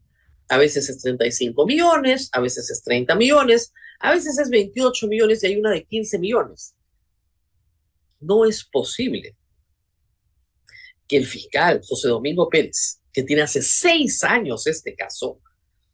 A 0.49 0.57
veces 0.57 0.89
es 0.89 1.01
35 1.01 1.65
millones, 1.65 2.29
a 2.33 2.41
veces 2.41 2.69
es 2.69 2.83
30 2.83 3.15
millones, 3.15 3.73
a 3.99 4.11
veces 4.11 4.37
es 4.37 4.49
28 4.49 5.07
millones 5.07 5.43
y 5.43 5.47
hay 5.47 5.55
una 5.57 5.71
de 5.71 5.85
15 5.85 6.19
millones. 6.19 6.75
No 8.19 8.45
es 8.45 8.63
posible 8.65 9.37
que 11.07 11.17
el 11.17 11.25
fiscal 11.25 11.81
José 11.87 12.07
Domingo 12.07 12.49
Pérez, 12.49 13.01
que 13.13 13.23
tiene 13.23 13.43
hace 13.43 13.61
seis 13.61 14.23
años 14.23 14.67
este 14.67 14.95
caso, 14.95 15.39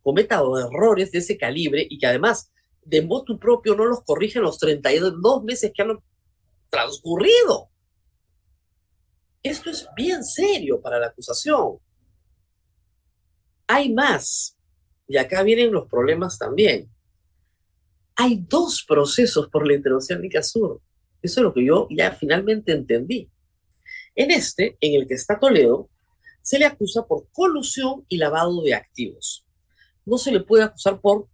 cometa 0.01 0.35
errores 0.35 1.11
de 1.11 1.19
ese 1.19 1.37
calibre 1.37 1.85
y 1.89 1.97
que 1.97 2.07
además 2.07 2.51
de 2.83 3.01
motu 3.01 3.37
propio 3.37 3.75
no 3.75 3.85
los 3.85 4.03
corrige 4.03 4.39
en 4.39 4.45
los 4.45 4.57
32 4.57 5.43
meses 5.43 5.71
que 5.75 5.81
han 5.81 5.99
transcurrido. 6.69 7.69
Esto 9.49 9.69
es 9.69 9.87
bien 9.95 10.23
serio 10.23 10.81
para 10.81 10.99
la 10.99 11.07
acusación. 11.07 11.77
Hay 13.67 13.93
más, 13.93 14.57
y 15.07 15.17
acá 15.17 15.43
vienen 15.43 15.71
los 15.71 15.87
problemas 15.89 16.37
también. 16.37 16.89
Hay 18.15 18.43
dos 18.47 18.83
procesos 18.87 19.49
por 19.49 19.67
la 19.67 19.75
interoceánica 19.75 20.41
sur. 20.41 20.81
Eso 21.21 21.39
es 21.39 21.43
lo 21.43 21.53
que 21.53 21.65
yo 21.65 21.87
ya 21.89 22.11
finalmente 22.11 22.71
entendí. 22.71 23.29
En 24.15 24.31
este, 24.31 24.77
en 24.81 25.01
el 25.01 25.07
que 25.07 25.13
está 25.13 25.39
Toledo, 25.39 25.89
se 26.41 26.57
le 26.57 26.65
acusa 26.65 27.05
por 27.05 27.27
colusión 27.31 28.05
y 28.07 28.17
lavado 28.17 28.61
de 28.61 28.73
activos 28.73 29.47
no 30.07 30.17
se 30.17 30.31
le 30.31 30.39
puede 30.39 30.63
acusar 30.63 31.01
por 31.01 31.27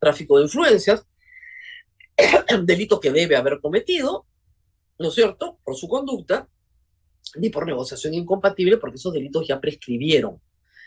tráfico 0.00 0.38
de 0.38 0.44
influencias, 0.44 1.06
delito 2.64 2.98
que 2.98 3.12
debe 3.12 3.36
haber 3.36 3.60
cometido, 3.60 4.26
¿no 4.98 5.08
es 5.08 5.14
cierto?, 5.14 5.58
por 5.62 5.76
su 5.76 5.86
conducta, 5.86 6.48
ni 7.38 7.50
por 7.50 7.66
negociación 7.66 8.14
incompatible, 8.14 8.78
porque 8.78 8.96
esos 8.96 9.12
delitos 9.12 9.46
ya 9.46 9.60
prescribieron, 9.60 10.40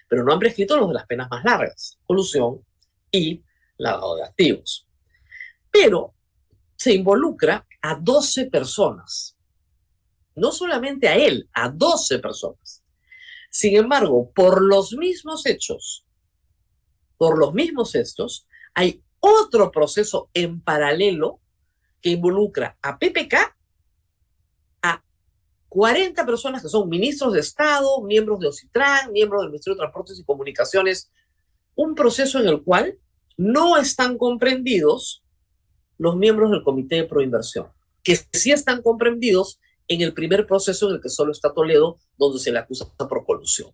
pero 0.08 0.24
no 0.24 0.34
han 0.34 0.40
prescrito 0.40 0.78
los 0.78 0.88
de 0.88 0.96
las 0.96 1.06
penas 1.06 1.30
más 1.30 1.44
largas, 1.44 2.00
colusión 2.06 2.64
y 3.12 3.44
lavado 3.78 4.16
de 4.16 4.24
activos. 4.24 4.88
Pero 5.72 6.14
se 6.76 6.94
involucra 6.94 7.66
a 7.82 7.96
12 7.96 8.48
personas, 8.48 9.38
no 10.36 10.52
solamente 10.52 11.08
a 11.08 11.16
él, 11.16 11.50
a 11.54 11.70
12 11.70 12.20
personas. 12.20 12.84
Sin 13.52 13.76
embargo, 13.76 14.32
por 14.34 14.62
los 14.62 14.94
mismos 14.94 15.46
hechos 15.46 16.06
por 17.20 17.38
los 17.38 17.54
mismos 17.54 17.96
estos, 17.96 18.48
hay 18.74 19.04
otro 19.20 19.72
proceso 19.72 20.30
en 20.34 20.62
paralelo 20.62 21.42
que 22.02 22.12
involucra 22.12 22.78
a 22.82 22.98
PPK, 22.98 23.58
40 25.80 26.26
personas 26.26 26.62
que 26.62 26.68
son 26.68 26.90
ministros 26.90 27.32
de 27.32 27.40
Estado, 27.40 28.02
miembros 28.02 28.42
de 28.42 28.48
OCITRAN, 28.48 29.14
miembros 29.14 29.44
del 29.44 29.52
Ministerio 29.52 29.76
de 29.76 29.80
Transportes 29.80 30.20
y 30.20 30.26
Comunicaciones, 30.26 31.10
un 31.74 31.96
proceso 31.96 32.38
en 32.42 32.50
el 32.50 32.64
cual 32.64 32.98
no 33.38 33.78
están 33.78 34.18
comprendidos 34.18 35.24
los 35.98 36.18
miembros 36.18 36.52
del 36.52 36.64
Comité 36.64 36.98
de 36.98 37.04
Proinversión, 37.06 37.68
que 38.04 38.18
sí 38.34 38.52
están 38.52 38.82
comprendidos 38.82 39.62
en 39.88 40.02
el 40.02 40.14
primer 40.14 40.46
proceso 40.46 40.90
en 40.90 40.96
el 40.96 41.02
que 41.02 41.08
solo 41.08 41.32
está 41.32 41.54
Toledo, 41.54 41.98
donde 42.18 42.40
se 42.40 42.52
le 42.52 42.60
acusa 42.60 42.86
por 42.98 43.26
colusión 43.26 43.72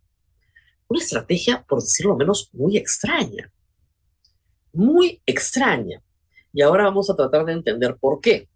una 0.87 0.99
estrategia, 0.99 1.65
por 1.67 1.81
decirlo 1.81 2.15
menos, 2.15 2.51
muy 2.53 2.77
extraña. 2.77 3.51
Muy 4.71 5.19
extraña. 5.25 6.03
Y 6.53 6.61
ahora 6.61 6.83
vamos 6.83 7.09
a 7.09 7.15
tratar 7.15 7.45
de 7.45 7.53
entender 7.53 7.97
por 7.99 8.21
qué. 8.21 8.47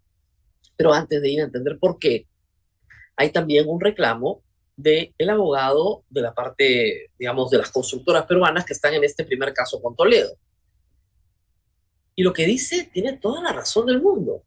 Pero 0.76 0.92
antes 0.92 1.20
de 1.20 1.28
ir 1.28 1.40
a 1.40 1.44
entender 1.46 1.76
por 1.80 1.98
qué, 1.98 2.28
hay 3.20 3.30
también 3.30 3.68
un 3.68 3.78
reclamo 3.78 4.42
del 4.76 5.14
el 5.18 5.28
abogado 5.28 6.04
de 6.08 6.22
la 6.22 6.32
parte, 6.32 7.10
digamos, 7.18 7.50
de 7.50 7.58
las 7.58 7.70
constructoras 7.70 8.24
peruanas 8.24 8.64
que 8.64 8.72
están 8.72 8.94
en 8.94 9.04
este 9.04 9.24
primer 9.24 9.52
caso 9.52 9.78
con 9.82 9.94
Toledo. 9.94 10.38
Y 12.14 12.22
lo 12.22 12.32
que 12.32 12.46
dice 12.46 12.88
tiene 12.90 13.18
toda 13.18 13.42
la 13.42 13.52
razón 13.52 13.84
del 13.84 14.00
mundo. 14.00 14.42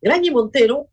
Grañi 0.00 0.30
Montero, 0.30 0.86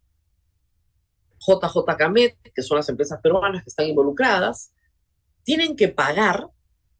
JJ 1.37 1.95
Camet, 1.95 2.35
que 2.55 2.63
son 2.63 2.77
las 2.77 2.89
empresas 2.89 3.21
peruanas 3.21 3.63
que 3.63 3.69
están 3.69 3.85
involucradas, 3.85 4.73
tienen 5.43 5.75
que 5.75 5.89
pagar 5.89 6.47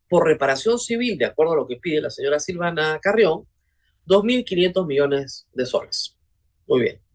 por 0.08 0.28
reparación 0.28 0.78
civil, 0.78 1.18
de 1.18 1.26
acuerdo 1.26 1.54
a 1.54 1.56
lo 1.56 1.68
que 1.68 1.78
pide 1.78 2.00
la 2.00 2.12
señora 2.12 2.40
Silvana 2.40 3.00
Carrión, 3.02 3.48
2.500 4.06 4.86
millones 4.86 5.48
de 5.52 5.66
soles. 5.66 6.16
Muy 6.68 6.82
bien. 6.82 7.11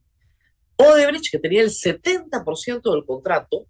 Odebrecht, 0.76 1.30
que 1.30 1.38
tenía 1.38 1.62
el 1.62 1.70
70% 1.70 2.92
del 2.92 3.04
contrato, 3.04 3.66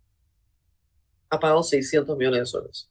ha 1.31 1.39
pagado 1.39 1.63
600 1.63 2.17
millones 2.17 2.41
de 2.41 2.47
soles. 2.47 2.91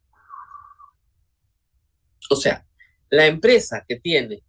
O 2.30 2.36
sea, 2.36 2.66
la 3.10 3.28
empresa 3.28 3.84
que 3.88 3.98
tiene 3.98 4.44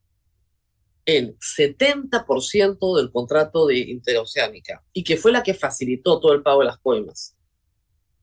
el 1.04 1.38
70% 1.38 2.96
del 2.96 3.12
contrato 3.12 3.66
de 3.66 3.78
Interoceánica 3.78 4.82
y 4.92 5.04
que 5.04 5.16
fue 5.16 5.30
la 5.30 5.42
que 5.42 5.54
facilitó 5.54 6.20
todo 6.20 6.32
el 6.32 6.42
pago 6.42 6.60
de 6.60 6.66
las 6.66 6.78
coimas, 6.78 7.36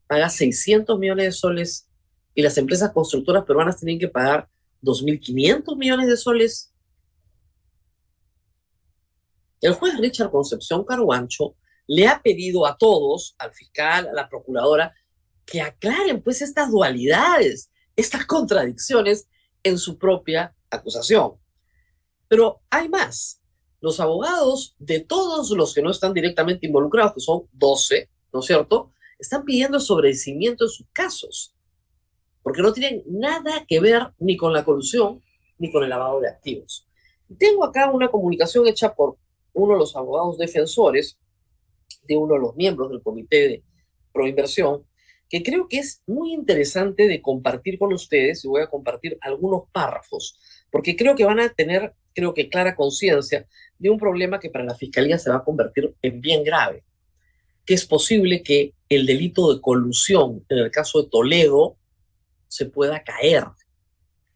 paga 0.07 0.29
600 0.29 0.99
millones 0.99 1.25
de 1.25 1.31
soles 1.31 1.89
y 2.35 2.41
las 2.41 2.57
empresas 2.57 2.91
constructoras 2.91 3.45
peruanas 3.45 3.79
tienen 3.79 3.99
que 3.99 4.09
pagar 4.09 4.49
2.500 4.81 5.77
millones 5.77 6.07
de 6.07 6.17
soles. 6.17 6.72
El 9.63 9.75
juez 9.75 9.97
Richard 9.97 10.29
Concepción 10.29 10.83
Caruancho 10.83 11.55
le 11.87 12.05
ha 12.05 12.21
pedido 12.21 12.65
a 12.65 12.77
todos, 12.77 13.33
al 13.37 13.53
fiscal, 13.53 14.09
a 14.09 14.11
la 14.11 14.27
procuradora, 14.27 14.93
que 15.45 15.61
aclaren 15.61 16.21
pues 16.21 16.41
estas 16.41 16.69
dualidades, 16.69 17.71
estas 17.95 18.25
contradicciones 18.25 19.25
en 19.63 19.77
su 19.77 19.97
propia 19.97 20.53
acusación. 20.69 21.35
Pero 22.27 22.61
hay 22.69 22.89
más. 22.89 23.39
los 23.79 23.99
abogados 23.99 24.75
de 24.79 24.99
todos 25.01 25.49
los 25.51 25.73
que 25.73 25.81
no 25.81 25.91
están 25.91 26.13
directamente 26.13 26.67
involucrados, 26.67 27.13
que 27.13 27.19
son 27.19 27.43
12, 27.51 28.09
¿no 28.33 28.39
es 28.39 28.45
cierto?, 28.45 28.91
están 29.19 29.43
pidiendo 29.43 29.79
sobrecimiento 29.79 30.65
en 30.65 30.69
sus 30.69 30.87
casos, 30.93 31.53
porque 32.41 32.61
no 32.61 32.71
tienen 32.71 33.03
nada 33.07 33.65
que 33.65 33.79
ver 33.81 34.13
ni 34.19 34.35
con 34.35 34.53
la 34.53 34.63
colusión 34.65 35.21
ni 35.57 35.71
con 35.71 35.83
el 35.83 35.89
lavado 35.89 36.21
de 36.21 36.29
activos. 36.29 36.87
Tengo 37.37 37.63
acá 37.65 37.91
una 37.91 38.09
comunicación 38.09 38.67
hecha 38.67 38.93
por 38.93 39.17
uno 39.53 39.73
de 39.73 39.79
los 39.79 39.95
abogados 39.95 40.37
defensores 40.37 41.17
de 42.07 42.17
uno 42.17 42.33
de 42.33 42.39
los 42.39 42.55
miembros 42.55 42.89
del 42.91 43.01
comité 43.01 43.47
de 43.47 43.63
proinversión, 44.11 44.85
que 45.29 45.41
creo 45.41 45.67
que 45.67 45.79
es 45.79 46.01
muy 46.05 46.33
interesante 46.33 47.07
de 47.07 47.21
compartir 47.21 47.79
con 47.79 47.93
ustedes 47.93 48.43
y 48.43 48.47
voy 48.47 48.61
a 48.61 48.69
compartir 48.69 49.17
algunos 49.21 49.63
párrafos, 49.71 50.37
porque 50.69 50.95
creo 50.95 51.15
que 51.15 51.25
van 51.25 51.39
a 51.39 51.49
tener, 51.49 51.93
creo 52.13 52.33
que 52.33 52.49
clara 52.49 52.75
conciencia 52.75 53.47
de 53.79 53.89
un 53.89 53.97
problema 53.97 54.39
que 54.39 54.49
para 54.49 54.65
la 54.65 54.75
fiscalía 54.75 55.17
se 55.17 55.29
va 55.29 55.37
a 55.37 55.43
convertir 55.43 55.95
en 56.01 56.21
bien 56.21 56.43
grave, 56.43 56.83
que 57.65 57.73
es 57.73 57.85
posible 57.85 58.43
que 58.43 58.73
el 58.89 59.05
delito 59.05 59.53
de 59.53 59.61
colusión 59.61 60.45
en 60.49 60.59
el 60.59 60.71
caso 60.71 61.01
de 61.01 61.09
Toledo 61.09 61.77
se 62.47 62.65
pueda 62.67 63.03
caer. 63.03 63.45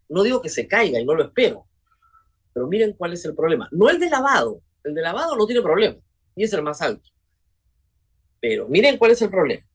No 0.09 0.23
digo 0.23 0.41
que 0.41 0.49
se 0.49 0.67
caiga 0.67 0.99
y 0.99 1.05
no 1.05 1.13
lo 1.13 1.25
espero, 1.25 1.67
pero 2.53 2.65
miren 2.65 2.93
cuál 2.93 3.13
es 3.13 3.23
el 3.25 3.35
problema. 3.35 3.69
No 3.71 3.89
el 3.89 3.99
de 3.99 4.09
lavado, 4.09 4.61
el 4.83 4.93
de 4.93 5.01
lavado 5.01 5.35
no 5.35 5.45
tiene 5.45 5.61
problema 5.61 5.97
y 6.35 6.43
es 6.43 6.53
el 6.53 6.61
más 6.61 6.81
alto. 6.81 7.09
Pero 8.39 8.67
miren 8.67 8.97
cuál 8.97 9.11
es 9.11 9.21
el 9.21 9.29
problema. 9.29 9.65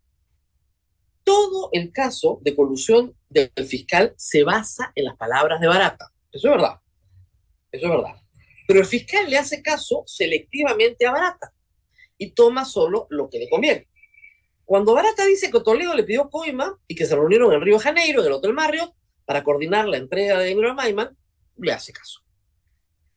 Todo 1.24 1.68
el 1.72 1.92
caso 1.92 2.40
de 2.42 2.54
colusión 2.54 3.16
del 3.28 3.50
fiscal 3.66 4.14
se 4.16 4.44
basa 4.44 4.92
en 4.94 5.04
las 5.04 5.16
palabras 5.16 5.60
de 5.60 5.68
Barata. 5.68 6.12
Eso 6.30 6.48
es 6.48 6.54
verdad. 6.54 6.80
Eso 7.70 7.86
es 7.86 7.92
verdad. 7.92 8.22
Pero 8.66 8.80
el 8.80 8.86
fiscal 8.86 9.28
le 9.28 9.38
hace 9.38 9.62
caso 9.62 10.04
selectivamente 10.06 11.06
a 11.06 11.12
Barata 11.12 11.52
y 12.16 12.30
toma 12.30 12.64
solo 12.64 13.06
lo 13.10 13.28
que 13.28 13.38
le 13.38 13.48
conviene. 13.48 13.88
Cuando 14.64 14.94
Barata 14.94 15.26
dice 15.26 15.50
que 15.50 15.60
Toledo 15.60 15.94
le 15.94 16.04
pidió 16.04 16.30
coima 16.30 16.78
y 16.86 16.94
que 16.94 17.04
se 17.04 17.14
reunieron 17.14 17.52
en 17.52 17.60
Río 17.60 17.76
de 17.76 17.82
Janeiro, 17.82 18.20
en 18.20 18.26
el 18.26 18.32
Hotel 18.32 18.52
Marriott, 18.52 18.94
para 19.24 19.44
coordinar 19.44 19.86
la 19.88 19.98
entrega 19.98 20.38
de 20.38 20.46
dinero 20.46 20.70
a 20.70 20.74
Maiman, 20.74 21.16
le 21.56 21.72
hace 21.72 21.92
caso. 21.92 22.20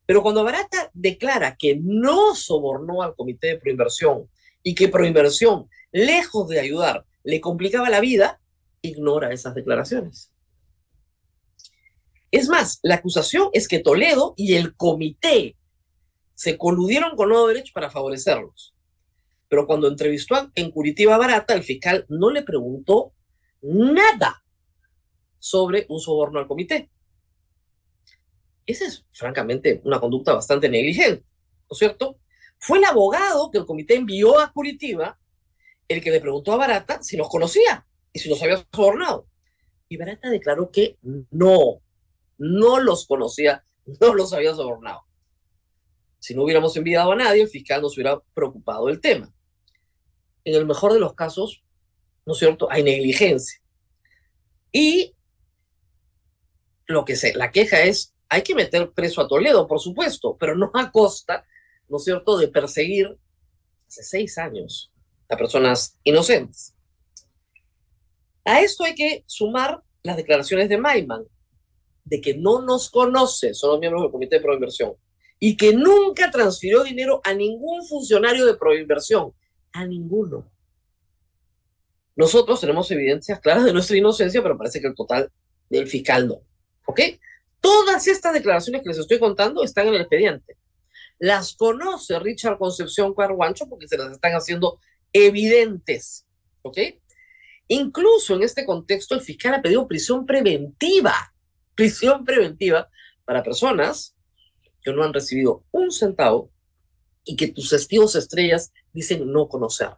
Pero 0.05 0.21
cuando 0.21 0.43
Barata 0.43 0.91
declara 0.93 1.55
que 1.55 1.79
no 1.81 2.35
sobornó 2.35 3.01
al 3.01 3.15
comité 3.15 3.47
de 3.47 3.57
proinversión 3.57 4.29
y 4.62 4.75
que 4.75 4.88
proinversión, 4.88 5.69
lejos 5.91 6.47
de 6.50 6.59
ayudar, 6.59 7.05
le 7.24 7.41
complicaba 7.41 7.89
la 7.89 8.00
vida, 8.00 8.39
ignora 8.81 9.33
esas 9.33 9.55
declaraciones. 9.55 10.31
Es 12.31 12.50
más, 12.50 12.79
la 12.83 12.95
acusación 12.95 13.50
es 13.53 13.67
que 13.67 13.79
Toledo 13.79 14.33
y 14.38 14.55
el 14.55 14.75
comité 14.75 15.55
se 16.33 16.57
coludieron 16.57 17.15
con 17.15 17.29
Nuevo 17.29 17.47
para 17.74 17.89
favorecerlos. 17.89 18.75
Pero 19.47 19.65
cuando 19.65 19.88
entrevistó 19.88 20.51
en 20.55 20.71
Curitiba 20.71 21.17
Barata, 21.17 21.53
el 21.53 21.63
fiscal 21.63 22.05
no 22.09 22.29
le 22.29 22.43
preguntó 22.43 23.13
nada 23.62 24.43
sobre 25.39 25.85
un 25.89 26.00
soborno 26.00 26.39
al 26.39 26.47
comité. 26.47 26.89
Esa 28.65 28.86
es, 28.86 29.05
francamente, 29.12 29.81
una 29.84 30.00
conducta 30.00 30.34
bastante 30.34 30.69
negligente, 30.69 31.24
¿no 31.69 31.74
es 31.74 31.77
cierto? 31.77 32.17
Fue 32.57 32.79
el 32.79 32.86
abogado 32.86 33.51
que 33.51 33.60
el 33.60 33.65
comité 33.65 33.95
envió 33.95 34.39
a 34.39 34.51
Curitiba 34.51 35.19
el 35.88 36.01
que 36.01 36.12
le 36.12 36.19
preguntó 36.19 36.51
a 36.53 36.57
Barata 36.57 37.03
si 37.03 37.15
los 37.15 37.29
conocía 37.29 37.86
y 38.12 38.19
si 38.19 38.29
los 38.29 38.41
había 38.41 38.65
sobornado. 38.74 39.27
Y 39.88 39.98
Barata 39.98 40.29
declaró 40.29 40.72
que 40.72 40.98
no, 41.29 41.81
no 42.38 42.79
los 42.79 43.05
conocía, 43.05 43.63
no 44.01 44.15
los 44.15 44.34
había 44.34 44.55
sobornado. 44.55 45.01
Si 46.17 46.34
no 46.34 46.43
hubiéramos 46.43 46.75
enviado 46.75 47.12
a 47.12 47.15
nadie, 47.15 47.43
el 47.43 47.50
fiscal 47.50 47.84
no 47.84 47.89
se 47.89 48.01
hubiera 48.01 48.19
preocupado 48.34 48.88
del 48.88 49.00
tema. 49.00 49.31
En 50.43 50.55
el 50.55 50.65
mejor 50.65 50.91
de 50.91 51.00
los 51.00 51.13
casos, 51.13 51.63
¿no 52.25 52.34
es 52.34 52.39
cierto?, 52.39 52.67
hay 52.71 52.82
negligencia. 52.82 53.62
Y 54.71 55.15
lo 56.88 57.06
que 57.06 57.15
sé, 57.15 57.34
la 57.36 57.51
queja 57.51 57.84
es, 57.84 58.14
hay 58.29 58.41
que 58.41 58.55
meter 58.55 58.91
preso 58.91 59.21
a 59.21 59.27
Toledo, 59.27 59.67
por 59.67 59.79
supuesto, 59.79 60.35
pero 60.39 60.55
no 60.55 60.71
a 60.73 60.91
costa, 60.91 61.45
¿no 61.88 61.97
es 61.97 62.03
cierto?, 62.03 62.38
de 62.38 62.47
perseguir 62.47 63.17
hace 63.88 64.03
seis 64.03 64.38
años 64.38 64.91
a 65.29 65.38
personas 65.38 65.99
inocentes. 66.03 66.75
A 68.43 68.61
esto 68.61 68.83
hay 68.83 68.95
que 68.95 69.23
sumar 69.25 69.81
las 70.03 70.17
declaraciones 70.17 70.69
de 70.69 70.77
Maiman, 70.77 71.25
de 72.03 72.21
que 72.21 72.35
no 72.35 72.61
nos 72.61 72.89
conoce, 72.91 73.53
son 73.53 73.71
los 73.71 73.79
miembros 73.79 74.03
del 74.03 74.11
Comité 74.11 74.35
de 74.35 74.43
Proinversión, 74.43 74.93
y 75.39 75.57
que 75.57 75.73
nunca 75.73 76.29
transfirió 76.29 76.83
dinero 76.83 77.21
a 77.23 77.33
ningún 77.33 77.85
funcionario 77.85 78.45
de 78.45 78.55
Proinversión, 78.55 79.33
a 79.71 79.85
ninguno. 79.85 80.49
Nosotros 82.15 82.61
tenemos 82.61 82.89
evidencias 82.91 83.39
claras 83.39 83.65
de 83.65 83.73
nuestra 83.73 83.97
inocencia, 83.97 84.41
pero 84.41 84.57
parece 84.57 84.79
que 84.79 84.88
el 84.88 84.95
total 84.95 85.31
del 85.69 85.88
fiscal 85.88 86.27
no. 86.27 86.41
¿Ok? 86.85 87.01
Todas 87.65 88.08
estas 88.08 88.34
declaraciones 88.34 88.82
que 88.82 88.89
les 88.89 88.99
estoy 88.99 89.19
contando 89.19 89.63
están 89.63 89.88
en 89.88 89.95
el 89.95 90.01
expediente. 90.01 90.58
Las 91.17 91.56
conoce 91.56 92.19
Richard 92.19 92.58
Concepción 92.58 93.13
Carguancho 93.15 93.67
porque 93.67 93.88
se 93.88 93.97
las 93.97 94.12
están 94.12 94.34
haciendo 94.34 94.80
evidentes. 95.13 96.25
¿Ok? 96.62 96.78
Incluso 97.67 98.36
en 98.36 98.43
este 98.43 98.65
contexto, 98.65 99.15
el 99.15 99.21
fiscal 99.21 99.56
ha 99.56 99.62
pedido 99.62 99.88
prisión 99.88 100.25
preventiva 100.25 101.32
prisión 101.75 102.23
preventiva 102.23 102.89
para 103.25 103.43
personas 103.43 104.15
que 104.82 104.93
no 104.93 105.04
han 105.04 105.13
recibido 105.13 105.63
un 105.71 105.91
centavo 105.91 106.51
y 107.23 107.36
que 107.36 107.49
tus 107.49 107.69
testigos 107.69 108.15
estrellas 108.15 108.71
dicen 108.93 109.32
no 109.32 109.47
conocer. 109.47 109.89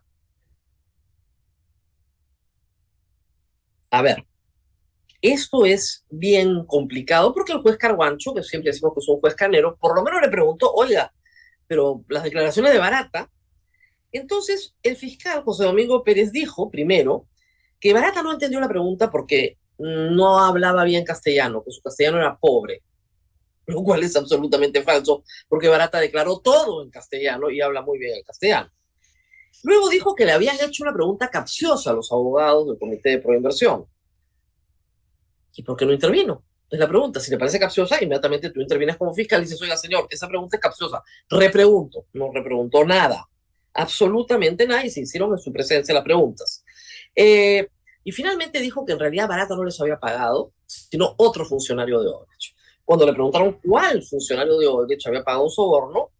A 3.91 4.01
ver, 4.01 4.25
esto 5.21 5.65
es 5.65 6.05
bien 6.09 6.65
complicado 6.65 7.33
porque 7.33 7.53
el 7.53 7.61
juez 7.61 7.77
Carguancho, 7.77 8.33
que 8.33 8.43
siempre 8.43 8.71
decimos 8.71 8.93
que 8.93 8.99
es 8.99 9.09
un 9.09 9.19
juez 9.19 9.35
canero, 9.35 9.77
por 9.77 9.95
lo 9.95 10.03
menos 10.03 10.21
le 10.21 10.29
preguntó, 10.29 10.71
oiga, 10.71 11.13
pero 11.67 12.03
las 12.07 12.23
declaraciones 12.23 12.71
de 12.71 12.79
Barata. 12.79 13.29
Entonces, 14.11 14.75
el 14.83 14.95
fiscal 14.95 15.43
José 15.43 15.65
Domingo 15.65 16.03
Pérez 16.03 16.31
dijo, 16.31 16.71
primero, 16.71 17.27
que 17.79 17.93
Barata 17.93 18.23
no 18.23 18.31
entendió 18.31 18.59
la 18.59 18.69
pregunta 18.69 19.11
porque 19.11 19.57
no 19.77 20.39
hablaba 20.39 20.83
bien 20.83 21.03
castellano, 21.03 21.63
que 21.63 21.71
su 21.71 21.81
castellano 21.81 22.17
era 22.17 22.37
pobre, 22.37 22.81
lo 23.67 23.83
cual 23.83 24.03
es 24.03 24.15
absolutamente 24.15 24.81
falso, 24.81 25.23
porque 25.47 25.67
Barata 25.67 25.99
declaró 25.99 26.39
todo 26.39 26.83
en 26.83 26.89
castellano 26.89 27.49
y 27.49 27.61
habla 27.61 27.81
muy 27.81 27.99
bien 27.99 28.15
el 28.15 28.23
castellano. 28.23 28.71
Luego 29.63 29.89
dijo 29.89 30.15
que 30.15 30.25
le 30.25 30.31
habían 30.31 30.55
hecho 30.61 30.83
una 30.83 30.93
pregunta 30.93 31.29
capciosa 31.29 31.91
a 31.91 31.93
los 31.93 32.11
abogados 32.11 32.67
del 32.67 32.79
Comité 32.79 33.09
de 33.09 33.19
Proinversión. 33.19 33.85
¿Y 35.55 35.63
por 35.63 35.75
qué 35.75 35.85
no 35.85 35.93
intervino? 35.93 36.43
Es 36.69 36.79
la 36.79 36.87
pregunta. 36.87 37.19
Si 37.19 37.31
le 37.31 37.37
parece 37.37 37.59
capciosa, 37.59 38.03
inmediatamente 38.03 38.49
tú 38.49 38.61
intervienes 38.61 38.97
como 38.97 39.13
fiscal 39.13 39.41
y 39.41 39.45
dices, 39.45 39.61
oiga, 39.61 39.77
señor, 39.77 40.07
esa 40.09 40.27
pregunta 40.27 40.57
es 40.57 40.61
capciosa. 40.61 41.01
Repregunto. 41.29 42.05
No 42.13 42.31
repreguntó 42.31 42.83
nada. 42.85 43.27
Absolutamente 43.73 44.67
nada 44.67 44.85
y 44.85 44.89
se 44.89 45.01
hicieron 45.01 45.31
en 45.31 45.37
su 45.37 45.51
presencia 45.51 45.93
las 45.93 46.03
preguntas. 46.03 46.63
Eh, 47.15 47.67
y 48.03 48.11
finalmente 48.11 48.59
dijo 48.59 48.85
que 48.85 48.93
en 48.93 48.99
realidad 48.99 49.27
Barata 49.27 49.55
no 49.55 49.63
les 49.63 49.79
había 49.81 49.99
pagado, 49.99 50.51
sino 50.65 51.13
otro 51.17 51.45
funcionario 51.45 52.01
de 52.01 52.07
Odebrecht. 52.07 52.55
Cuando 52.83 53.05
le 53.05 53.13
preguntaron 53.13 53.59
cuál 53.61 54.01
funcionario 54.01 54.57
de 54.57 54.67
Odebrecht 54.67 55.07
había 55.07 55.23
pagado 55.23 55.43
un 55.43 55.49
soborno, 55.49 56.11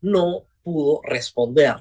no 0.00 0.44
pudo 0.62 1.00
responder. 1.02 1.76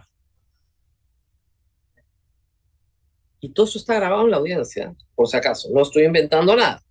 Y 3.43 3.49
todo 3.49 3.65
eso 3.65 3.77
está 3.77 3.95
grabado 3.95 4.23
en 4.23 4.31
la 4.31 4.37
audiencia, 4.37 4.95
por 5.15 5.27
si 5.27 5.35
acaso. 5.35 5.67
No 5.73 5.81
estoy 5.81 6.05
inventando 6.05 6.55
nada. 6.55 6.81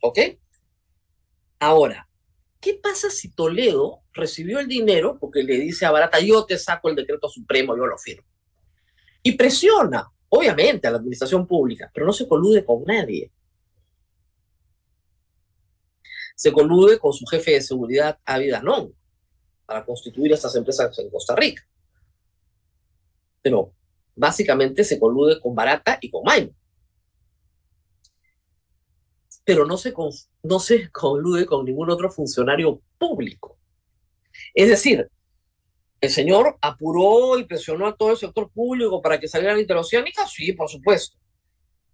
¿Ok? 0.00 0.18
Ahora, 1.60 2.08
¿qué 2.58 2.74
pasa 2.74 3.08
si 3.08 3.32
Toledo 3.32 4.02
recibió 4.12 4.58
el 4.58 4.66
dinero 4.66 5.16
porque 5.20 5.44
le 5.44 5.60
dice 5.60 5.86
a 5.86 5.92
Barata, 5.92 6.18
yo 6.18 6.44
te 6.44 6.58
saco 6.58 6.88
el 6.88 6.96
decreto 6.96 7.28
supremo, 7.28 7.76
yo 7.76 7.86
lo 7.86 7.96
firmo? 7.98 8.26
Y 9.22 9.36
presiona 9.36 10.10
obviamente 10.28 10.88
a 10.88 10.90
la 10.90 10.96
administración 10.96 11.46
pública, 11.46 11.88
pero 11.94 12.04
no 12.04 12.12
se 12.12 12.26
colude 12.26 12.64
con 12.64 12.82
nadie. 12.82 13.30
Se 16.34 16.50
colude 16.50 16.98
con 16.98 17.12
su 17.12 17.24
jefe 17.26 17.52
de 17.52 17.60
seguridad, 17.60 18.18
Avid 18.24 18.56
no 18.64 18.90
para 19.66 19.84
constituir 19.84 20.32
estas 20.32 20.56
empresas 20.56 20.98
en 20.98 21.10
Costa 21.10 21.36
Rica. 21.36 21.64
Pero 23.40 23.72
básicamente 24.14 24.84
se 24.84 24.98
colude 24.98 25.40
con 25.40 25.54
Barata 25.54 25.98
y 26.00 26.10
con 26.10 26.22
Maime. 26.24 26.52
Pero 29.44 29.66
no 29.66 29.76
se, 29.76 29.92
no 30.42 30.58
se 30.60 30.90
colude 30.90 31.46
con 31.46 31.64
ningún 31.64 31.90
otro 31.90 32.10
funcionario 32.10 32.80
público. 32.98 33.58
Es 34.54 34.68
decir, 34.68 35.10
¿El 36.02 36.10
señor 36.10 36.58
apuró 36.60 37.38
y 37.38 37.44
presionó 37.44 37.86
a 37.86 37.96
todo 37.96 38.10
el 38.10 38.16
sector 38.16 38.50
público 38.50 39.00
para 39.00 39.20
que 39.20 39.28
saliera 39.28 39.54
la 39.54 39.60
interoceánica? 39.60 40.26
Sí, 40.26 40.52
por 40.52 40.68
supuesto. 40.68 41.16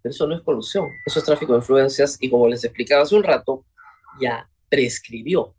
Pero 0.01 0.11
eso 0.11 0.25
no 0.25 0.35
es 0.35 0.41
corrupción, 0.41 0.89
eso 1.05 1.19
es 1.19 1.25
tráfico 1.25 1.53
de 1.53 1.59
influencias 1.59 2.17
y 2.19 2.27
como 2.27 2.47
les 2.47 2.63
explicaba 2.63 3.03
hace 3.03 3.15
un 3.15 3.21
rato, 3.21 3.65
ya 4.19 4.49
prescribió. 4.67 5.53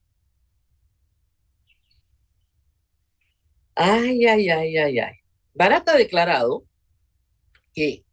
Ay, 3.77 4.27
ay, 4.27 4.49
ay, 4.51 4.77
ay, 4.79 4.99
ay. 4.99 5.19
Barata 5.54 5.92
ha 5.92 5.96
declarado 5.96 6.64
que 7.74 8.04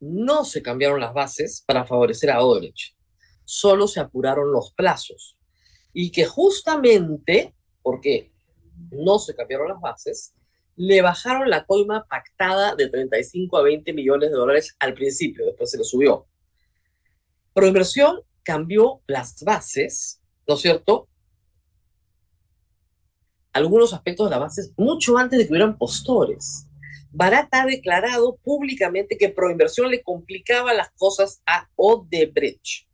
no 0.00 0.44
se 0.44 0.62
cambiaron 0.62 1.00
las 1.00 1.14
bases 1.14 1.62
para 1.66 1.84
favorecer 1.84 2.30
a 2.30 2.42
Odebrecht, 2.42 2.96
solo 3.44 3.88
se 3.88 4.00
apuraron 4.00 4.52
los 4.52 4.72
plazos 4.72 5.36
y 5.92 6.10
que 6.10 6.26
justamente 6.26 7.54
porque 7.82 8.32
no 8.90 9.18
se 9.18 9.34
cambiaron 9.34 9.68
las 9.68 9.80
bases, 9.80 10.34
le 10.76 11.02
bajaron 11.02 11.48
la 11.48 11.64
coima 11.64 12.04
pactada 12.08 12.74
de 12.74 12.88
35 12.88 13.56
a 13.56 13.62
20 13.62 13.92
millones 13.92 14.30
de 14.30 14.36
dólares 14.36 14.74
al 14.80 14.94
principio, 14.94 15.46
después 15.46 15.70
se 15.70 15.78
le 15.78 15.84
subió. 15.84 16.26
Proinversión 17.52 18.20
cambió 18.42 19.02
las 19.06 19.42
bases, 19.44 20.20
¿no 20.48 20.54
es 20.54 20.60
cierto? 20.60 21.08
Algunos 23.52 23.92
aspectos 23.92 24.26
de 24.26 24.30
las 24.30 24.40
bases 24.40 24.72
mucho 24.76 25.16
antes 25.16 25.38
de 25.38 25.46
que 25.46 25.52
hubieran 25.52 25.78
postores. 25.78 26.66
Barata 27.16 27.62
ha 27.62 27.66
declarado 27.66 28.38
públicamente 28.42 29.16
que 29.16 29.28
Proinversión 29.28 29.88
le 29.88 30.02
complicaba 30.02 30.74
las 30.74 30.90
cosas 30.96 31.40
a 31.46 31.70
Odebrecht. 31.76 32.88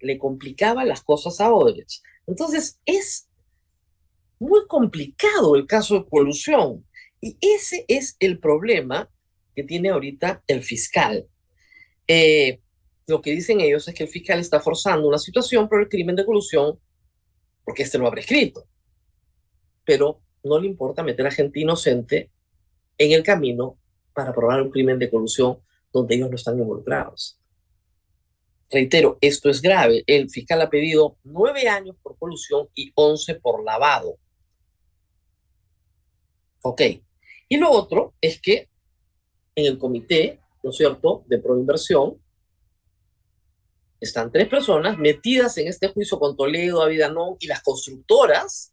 Le 0.00 0.18
complicaba 0.18 0.86
las 0.86 1.02
cosas 1.02 1.38
a 1.42 1.52
Odebrecht. 1.52 2.02
Entonces, 2.26 2.80
es 2.86 3.28
muy 4.38 4.66
complicado 4.66 5.54
el 5.54 5.66
caso 5.66 5.96
de 5.96 6.08
colusión. 6.08 6.86
Y 7.20 7.36
ese 7.42 7.84
es 7.88 8.16
el 8.20 8.38
problema 8.38 9.10
que 9.54 9.62
tiene 9.62 9.90
ahorita 9.90 10.42
el 10.46 10.62
fiscal. 10.62 11.28
Eh, 12.08 12.62
lo 13.06 13.20
que 13.20 13.32
dicen 13.32 13.60
ellos 13.60 13.86
es 13.86 13.94
que 13.94 14.04
el 14.04 14.08
fiscal 14.08 14.40
está 14.40 14.60
forzando 14.60 15.06
una 15.06 15.18
situación 15.18 15.68
por 15.68 15.82
el 15.82 15.90
crimen 15.90 16.16
de 16.16 16.24
colusión 16.24 16.80
porque 17.66 17.82
este 17.82 17.98
lo 17.98 18.06
habrá 18.06 18.22
escrito. 18.22 18.66
Pero 19.84 20.22
no 20.42 20.58
le 20.58 20.66
importa 20.66 21.02
meter 21.02 21.26
a 21.26 21.30
gente 21.30 21.60
inocente 21.60 22.30
en 22.98 23.12
el 23.12 23.22
camino 23.22 23.78
para 24.12 24.32
probar 24.32 24.62
un 24.62 24.70
crimen 24.70 24.98
de 24.98 25.10
colusión 25.10 25.58
donde 25.92 26.14
ellos 26.14 26.30
no 26.30 26.36
están 26.36 26.58
involucrados. 26.58 27.38
Reitero, 28.70 29.18
esto 29.20 29.50
es 29.50 29.60
grave. 29.60 30.02
El 30.06 30.30
fiscal 30.30 30.60
ha 30.62 30.70
pedido 30.70 31.18
nueve 31.24 31.68
años 31.68 31.96
por 32.02 32.16
colusión 32.16 32.68
y 32.74 32.90
once 32.94 33.34
por 33.34 33.62
lavado. 33.62 34.16
Ok. 36.62 36.80
Y 37.48 37.56
lo 37.58 37.70
otro 37.70 38.14
es 38.20 38.40
que 38.40 38.70
en 39.54 39.66
el 39.66 39.78
comité, 39.78 40.40
¿no 40.62 40.70
es 40.70 40.76
cierto?, 40.76 41.22
de 41.26 41.38
proinversión, 41.38 42.18
están 44.00 44.32
tres 44.32 44.48
personas 44.48 44.98
metidas 44.98 45.58
en 45.58 45.68
este 45.68 45.88
juicio 45.88 46.18
con 46.18 46.36
Toledo, 46.36 46.82
Avidanón 46.82 47.36
y 47.38 47.46
las 47.46 47.62
constructoras, 47.62 48.71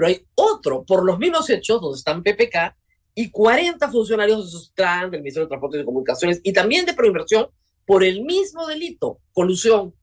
pero 0.00 0.08
hay 0.08 0.26
otro 0.34 0.82
por 0.82 1.04
los 1.04 1.18
mismos 1.18 1.50
hechos 1.50 1.78
donde 1.78 1.98
están 1.98 2.22
PPK 2.22 2.74
y 3.14 3.30
40 3.30 3.86
funcionarios 3.90 4.46
de 4.46 4.50
Sustran, 4.50 5.10
del 5.10 5.20
Ministerio 5.20 5.44
de 5.44 5.50
Transportes 5.50 5.82
y 5.82 5.84
Comunicaciones 5.84 6.40
y 6.42 6.54
también 6.54 6.86
de 6.86 6.94
proinversión 6.94 7.48
por 7.84 8.02
el 8.02 8.24
mismo 8.24 8.66
delito, 8.66 9.20
colusión. 9.34 9.94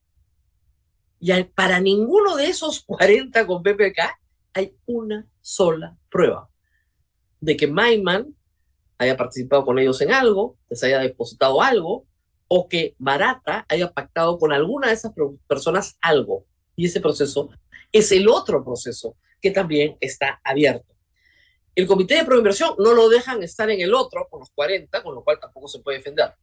Y 1.20 1.32
para 1.46 1.80
ninguno 1.80 2.36
de 2.36 2.46
esos 2.46 2.82
40 2.82 3.48
con 3.48 3.64
PPK 3.64 4.20
hay 4.54 4.76
una 4.86 5.28
sola 5.42 5.98
prueba 6.12 6.48
de 7.42 7.58
que 7.58 7.66
Mayman 7.66 8.36
haya 9.00 9.18
participado 9.18 9.66
con 9.66 9.80
ellos 9.80 10.00
en 10.02 10.12
algo, 10.12 10.60
les 10.70 10.84
haya 10.84 11.00
depositado 11.00 11.60
algo, 11.60 12.06
o 12.48 12.70
que 12.70 12.94
Barata 13.00 13.66
haya 13.68 13.92
pactado 13.92 14.38
con 14.38 14.54
alguna 14.54 14.90
de 14.90 14.94
esas 14.94 15.12
personas 15.48 15.98
algo. 16.02 16.46
Y 16.76 16.86
ese 16.86 17.02
proceso 17.02 17.50
es 17.92 18.12
el 18.12 18.30
otro 18.30 18.64
proceso 18.64 19.16
que 19.42 19.52
también 19.52 19.98
está 20.00 20.40
abierto. 20.44 20.94
El 21.76 21.86
comité 21.86 22.16
de 22.16 22.26
proinversión 22.26 22.76
no 22.80 22.94
lo 22.94 23.08
dejan 23.10 23.44
estar 23.44 23.70
en 23.70 23.82
el 23.82 23.94
otro 23.94 24.28
con 24.30 24.40
los 24.40 24.50
40, 24.52 25.04
con 25.04 25.14
lo 25.14 25.24
cual 25.24 25.40
tampoco 25.40 25.68
se 25.68 25.80
puede 25.80 25.98
defender. 25.98 26.34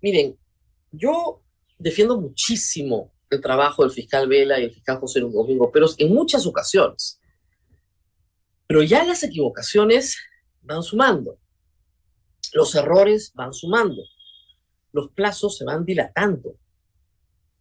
Miren, 0.00 0.38
yo 0.90 1.42
defiendo 1.78 2.20
muchísimo 2.20 3.12
el 3.30 3.40
trabajo 3.40 3.82
del 3.82 3.92
fiscal 3.92 4.28
Vela 4.28 4.60
y 4.60 4.64
el 4.64 4.72
fiscal 4.72 4.98
José 4.98 5.20
Domingo, 5.20 5.70
pero 5.72 5.86
en 5.98 6.14
muchas 6.14 6.46
ocasiones 6.46 7.18
pero 8.72 8.82
ya 8.82 9.04
las 9.04 9.22
equivocaciones 9.22 10.16
van 10.62 10.82
sumando, 10.82 11.38
los 12.54 12.74
errores 12.74 13.30
van 13.34 13.52
sumando, 13.52 14.02
los 14.92 15.10
plazos 15.10 15.58
se 15.58 15.66
van 15.66 15.84
dilatando. 15.84 16.56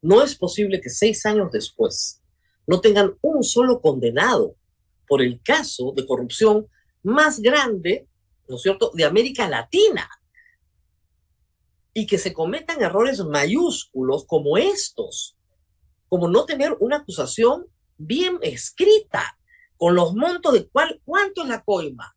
No 0.01 0.23
es 0.23 0.35
posible 0.35 0.81
que 0.81 0.89
seis 0.89 1.25
años 1.25 1.51
después 1.51 2.21
no 2.67 2.81
tengan 2.81 3.15
un 3.21 3.43
solo 3.43 3.81
condenado 3.81 4.55
por 5.07 5.21
el 5.21 5.41
caso 5.43 5.93
de 5.95 6.05
corrupción 6.05 6.67
más 7.03 7.39
grande, 7.39 8.07
¿no 8.47 8.55
es 8.55 8.61
cierto?, 8.61 8.91
de 8.93 9.03
América 9.03 9.47
Latina. 9.47 10.09
Y 11.93 12.07
que 12.07 12.17
se 12.17 12.33
cometan 12.33 12.81
errores 12.81 13.19
mayúsculos 13.19 14.25
como 14.25 14.57
estos, 14.57 15.35
como 16.07 16.29
no 16.29 16.45
tener 16.45 16.75
una 16.79 16.97
acusación 16.97 17.67
bien 17.97 18.39
escrita, 18.41 19.37
con 19.77 19.95
los 19.95 20.13
montos 20.13 20.53
de 20.53 20.67
cuál, 20.67 21.01
cuánto 21.03 21.41
es 21.41 21.49
la 21.49 21.63
coima. 21.63 22.15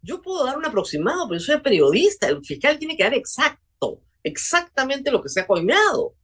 Yo 0.00 0.22
puedo 0.22 0.44
dar 0.44 0.56
un 0.56 0.64
aproximado, 0.64 1.28
pero 1.28 1.40
yo 1.40 1.44
soy 1.44 1.60
periodista, 1.60 2.28
el 2.28 2.44
fiscal 2.44 2.78
tiene 2.78 2.96
que 2.96 3.02
dar 3.02 3.14
exacto, 3.14 4.00
exactamente 4.22 5.10
lo 5.10 5.22
que 5.22 5.28
se 5.28 5.40
ha 5.40 5.46
coimado. 5.46 6.14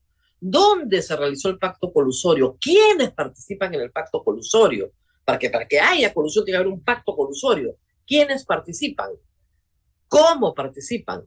¿Dónde 0.40 1.03
se 1.03 1.16
realizó 1.16 1.48
el 1.48 1.59
pacto 1.59 1.92
colusorio? 1.92 2.57
¿Quiénes 2.61 3.11
participan 3.12 3.74
en 3.74 3.83
el 3.83 3.90
pacto 3.90 4.22
colusorio? 4.22 4.92
Para 5.24 5.38
que, 5.38 5.51
para 5.51 5.66
que 5.66 5.81
haya 5.81 6.14
colusión 6.14 6.44
tiene 6.44 6.57
que 6.57 6.62
haber 6.62 6.72
un 6.72 6.83
pacto 6.83 7.14
colusorio. 7.14 7.77
¿Quiénes 8.07 8.44
participan? 8.44 9.11
¿Cómo 10.09 10.55
participan? 10.55 11.24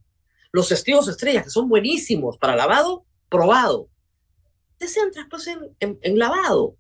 Los 0.52 0.70
testigos 0.70 1.08
estrellas, 1.08 1.44
que 1.44 1.50
son 1.50 1.70
buenísimos 1.70 2.38
para 2.38 2.56
lavado, 2.56 3.06
probado. 3.30 3.90
Te 4.78 4.88
centras 4.88 5.28
pues 5.30 5.48
en, 5.48 5.76
en 5.80 6.20
lavado 6.20 6.78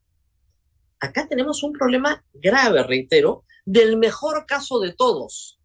acá 1.02 1.28
tenemos 1.28 1.63
un 1.63 1.74
problema 1.74 2.24
grave, 2.32 2.84
reitero, 2.84 3.44
del 3.65 3.98
mejor 3.98 4.46
caso 4.46 4.80
de 4.80 4.94
todos. 4.94 5.60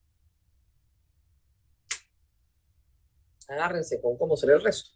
Agárrense 3.47 4.01
con 4.01 4.17
cómo 4.19 4.37
será 4.37 4.55
el 4.55 4.63
resto. 4.63 4.96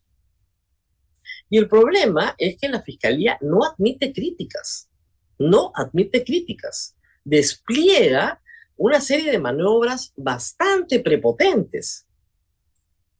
Y 1.51 1.59
el 1.59 1.69
problema 1.69 2.35
es 2.39 2.59
que 2.59 2.69
la 2.69 2.81
fiscalía 2.81 3.37
no 3.41 3.65
admite 3.65 4.13
críticas, 4.13 4.89
no 5.37 5.73
admite 5.75 6.25
críticas, 6.25 6.97
despliega 7.25 8.41
una 8.77 9.01
serie 9.01 9.33
de 9.33 9.39
maniobras 9.39 10.13
bastante 10.17 11.01
prepotentes. 11.01 12.07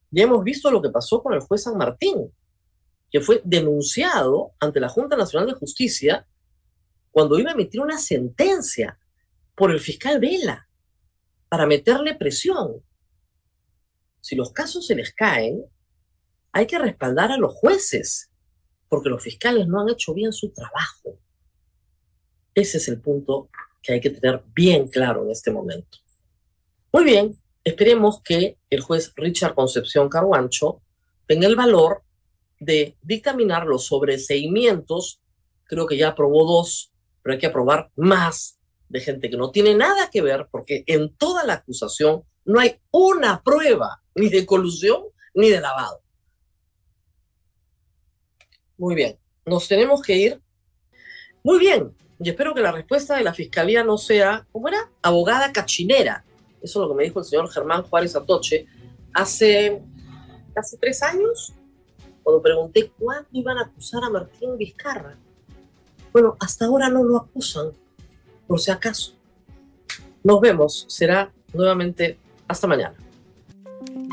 Ya 0.09 0.23
hemos 0.23 0.43
visto 0.43 0.71
lo 0.71 0.81
que 0.81 0.89
pasó 0.89 1.21
con 1.21 1.33
el 1.33 1.41
juez 1.41 1.63
San 1.63 1.77
Martín, 1.77 2.33
que 3.11 3.19
fue 3.19 3.41
denunciado 3.43 4.53
ante 4.59 4.79
la 4.79 4.89
Junta 4.89 5.17
Nacional 5.17 5.49
de 5.49 5.55
Justicia 5.55 6.25
cuando 7.11 7.37
iba 7.37 7.51
a 7.51 7.53
emitir 7.53 7.81
una 7.81 7.97
sentencia 7.97 8.97
por 9.55 9.71
el 9.71 9.81
fiscal 9.81 10.19
Vela 10.21 10.69
para 11.49 11.65
meterle 11.65 12.15
presión. 12.15 12.81
Si 14.21 14.35
los 14.35 14.53
casos 14.53 14.87
se 14.87 14.95
les 14.95 15.13
caen, 15.13 15.65
hay 16.51 16.67
que 16.67 16.79
respaldar 16.79 17.31
a 17.31 17.37
los 17.37 17.53
jueces, 17.53 18.31
porque 18.89 19.09
los 19.09 19.23
fiscales 19.23 19.67
no 19.67 19.81
han 19.81 19.89
hecho 19.89 20.13
bien 20.13 20.33
su 20.33 20.51
trabajo. 20.51 21.17
Ese 22.53 22.77
es 22.77 22.87
el 22.87 22.99
punto 22.99 23.49
que 23.81 23.93
hay 23.93 24.01
que 24.01 24.09
tener 24.09 24.43
bien 24.53 24.87
claro 24.87 25.23
en 25.23 25.31
este 25.31 25.51
momento. 25.51 25.99
Muy 26.91 27.05
bien, 27.05 27.37
esperemos 27.63 28.21
que 28.21 28.57
el 28.69 28.81
juez 28.81 29.13
Richard 29.15 29.55
Concepción 29.55 30.09
Carguancho 30.09 30.81
tenga 31.25 31.47
el 31.47 31.55
valor 31.55 32.03
de 32.59 32.97
dictaminar 33.01 33.65
los 33.65 33.85
sobreseimientos, 33.85 35.21
creo 35.63 35.87
que 35.87 35.97
ya 35.97 36.09
aprobó 36.09 36.45
dos 36.45 36.91
pero 37.21 37.33
hay 37.33 37.39
que 37.39 37.47
aprobar 37.47 37.91
más 37.95 38.59
de 38.89 38.99
gente 38.99 39.29
que 39.29 39.37
no 39.37 39.51
tiene 39.51 39.75
nada 39.75 40.09
que 40.09 40.21
ver, 40.21 40.47
porque 40.51 40.83
en 40.87 41.15
toda 41.15 41.45
la 41.45 41.53
acusación 41.53 42.23
no 42.45 42.59
hay 42.59 42.79
una 42.91 43.41
prueba 43.41 44.01
ni 44.15 44.29
de 44.29 44.45
colusión 44.45 45.03
ni 45.33 45.49
de 45.49 45.61
lavado. 45.61 46.00
Muy 48.81 48.95
bien, 48.95 49.15
nos 49.45 49.67
tenemos 49.67 50.01
que 50.01 50.17
ir. 50.17 50.41
Muy 51.43 51.59
bien, 51.59 51.95
y 52.19 52.31
espero 52.31 52.55
que 52.55 52.61
la 52.61 52.71
respuesta 52.71 53.15
de 53.15 53.23
la 53.23 53.31
fiscalía 53.31 53.83
no 53.83 53.95
sea, 53.99 54.47
¿cómo 54.51 54.69
era? 54.69 54.89
Abogada 55.03 55.53
cachinera. 55.53 56.25
Eso 56.63 56.79
es 56.79 56.87
lo 56.87 56.89
que 56.89 56.95
me 56.95 57.03
dijo 57.03 57.19
el 57.19 57.25
señor 57.25 57.47
Germán 57.51 57.83
Juárez 57.83 58.15
Atoche 58.15 58.65
hace 59.13 59.83
casi 60.55 60.77
tres 60.77 61.03
años, 61.03 61.53
cuando 62.23 62.41
pregunté 62.41 62.91
cuándo 62.97 63.29
iban 63.33 63.59
a 63.59 63.65
acusar 63.65 64.03
a 64.03 64.09
Martín 64.09 64.57
Vizcarra. 64.57 65.15
Bueno, 66.11 66.35
hasta 66.39 66.65
ahora 66.65 66.89
no 66.89 67.03
lo 67.03 67.17
acusan, 67.17 67.67
por 68.47 68.59
si 68.59 68.71
acaso. 68.71 69.13
Nos 70.23 70.41
vemos, 70.41 70.87
será 70.89 71.31
nuevamente 71.53 72.17
hasta 72.47 72.65
mañana. 72.65 72.95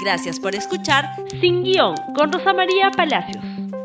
Gracias 0.05 0.39
por 0.39 0.55
escuchar 0.55 1.07
Sin 1.41 1.63
Guión 1.63 1.95
con 2.15 2.31
Rosa 2.31 2.53
María 2.53 2.91
Palacios. 2.91 3.43